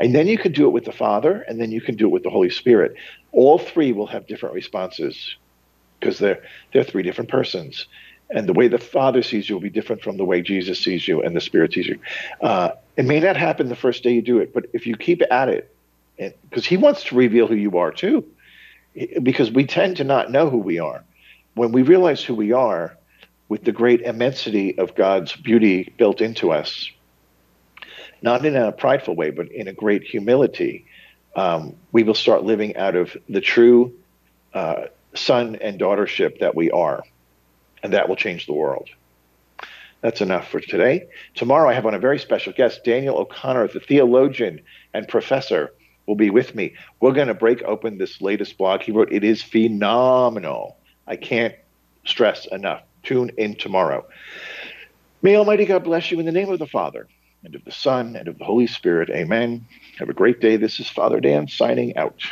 And 0.00 0.14
then 0.14 0.26
you 0.26 0.38
can 0.38 0.52
do 0.52 0.66
it 0.66 0.70
with 0.70 0.84
the 0.84 0.92
Father, 0.92 1.42
and 1.48 1.60
then 1.60 1.70
you 1.70 1.80
can 1.80 1.96
do 1.96 2.06
it 2.06 2.10
with 2.10 2.22
the 2.22 2.30
Holy 2.30 2.50
Spirit. 2.50 2.94
All 3.32 3.58
three 3.58 3.92
will 3.92 4.06
have 4.06 4.26
different 4.26 4.54
responses 4.54 5.36
because 6.00 6.18
they're 6.18 6.42
they're 6.72 6.84
three 6.84 7.02
different 7.02 7.30
persons, 7.30 7.86
and 8.30 8.48
the 8.48 8.52
way 8.52 8.68
the 8.68 8.78
Father 8.78 9.22
sees 9.22 9.48
you 9.48 9.54
will 9.54 9.62
be 9.62 9.70
different 9.70 10.02
from 10.02 10.16
the 10.16 10.24
way 10.24 10.42
Jesus 10.42 10.78
sees 10.78 11.06
you 11.06 11.22
and 11.22 11.36
the 11.36 11.40
Spirit 11.40 11.72
sees 11.72 11.86
you. 11.86 11.98
Uh, 12.40 12.70
it 12.96 13.04
may 13.04 13.20
not 13.20 13.36
happen 13.36 13.68
the 13.68 13.76
first 13.76 14.02
day 14.02 14.12
you 14.12 14.22
do 14.22 14.38
it, 14.38 14.52
but 14.52 14.66
if 14.72 14.86
you 14.86 14.96
keep 14.96 15.22
at 15.30 15.48
it, 15.48 15.74
because 16.48 16.66
He 16.66 16.76
wants 16.76 17.04
to 17.04 17.14
reveal 17.14 17.46
who 17.46 17.54
you 17.54 17.78
are 17.78 17.92
too, 17.92 18.24
because 19.22 19.50
we 19.50 19.64
tend 19.64 19.96
to 19.98 20.04
not 20.04 20.30
know 20.30 20.50
who 20.50 20.58
we 20.58 20.78
are. 20.78 21.04
When 21.54 21.72
we 21.72 21.82
realize 21.82 22.22
who 22.24 22.34
we 22.34 22.52
are, 22.52 22.96
with 23.48 23.64
the 23.64 23.72
great 23.72 24.00
immensity 24.00 24.78
of 24.78 24.94
God's 24.94 25.36
beauty 25.36 25.92
built 25.98 26.22
into 26.22 26.50
us, 26.50 26.90
not 28.22 28.44
in 28.44 28.56
a 28.56 28.72
prideful 28.72 29.16
way, 29.16 29.30
but 29.30 29.50
in 29.50 29.68
a 29.68 29.72
great 29.72 30.04
humility, 30.04 30.86
um, 31.34 31.74
we 31.90 32.02
will 32.02 32.14
start 32.14 32.44
living 32.44 32.76
out 32.76 32.94
of 32.94 33.16
the 33.28 33.40
true 33.40 33.92
uh, 34.54 34.86
son 35.14 35.56
and 35.56 35.80
daughtership 35.80 36.40
that 36.40 36.54
we 36.54 36.70
are. 36.70 37.02
And 37.82 37.92
that 37.92 38.08
will 38.08 38.16
change 38.16 38.46
the 38.46 38.52
world. 38.52 38.88
That's 40.02 40.20
enough 40.20 40.48
for 40.48 40.60
today. 40.60 41.08
Tomorrow, 41.34 41.70
I 41.70 41.74
have 41.74 41.86
on 41.86 41.94
a 41.94 41.98
very 41.98 42.18
special 42.18 42.52
guest, 42.52 42.84
Daniel 42.84 43.16
O'Connor, 43.18 43.68
the 43.68 43.80
theologian 43.80 44.60
and 44.94 45.06
professor, 45.06 45.72
will 46.06 46.16
be 46.16 46.30
with 46.30 46.54
me. 46.54 46.74
We're 47.00 47.12
going 47.12 47.28
to 47.28 47.34
break 47.34 47.62
open 47.62 47.98
this 47.98 48.20
latest 48.20 48.58
blog 48.58 48.82
he 48.82 48.92
wrote. 48.92 49.12
It 49.12 49.22
is 49.22 49.42
phenomenal. 49.42 50.76
I 51.06 51.16
can't 51.16 51.54
stress 52.04 52.46
enough. 52.46 52.82
Tune 53.04 53.30
in 53.36 53.54
tomorrow. 53.54 54.04
May 55.22 55.36
Almighty 55.36 55.66
God 55.66 55.84
bless 55.84 56.10
you 56.10 56.18
in 56.18 56.26
the 56.26 56.32
name 56.32 56.50
of 56.50 56.58
the 56.58 56.66
Father 56.66 57.06
and 57.44 57.54
of 57.54 57.64
the 57.64 57.72
Son, 57.72 58.16
and 58.16 58.28
of 58.28 58.38
the 58.38 58.44
Holy 58.44 58.66
Spirit. 58.66 59.10
Amen. 59.10 59.66
Have 59.98 60.08
a 60.08 60.14
great 60.14 60.40
day. 60.40 60.56
This 60.56 60.80
is 60.80 60.88
Father 60.88 61.20
Dan 61.20 61.48
signing 61.48 61.96
out. 61.96 62.22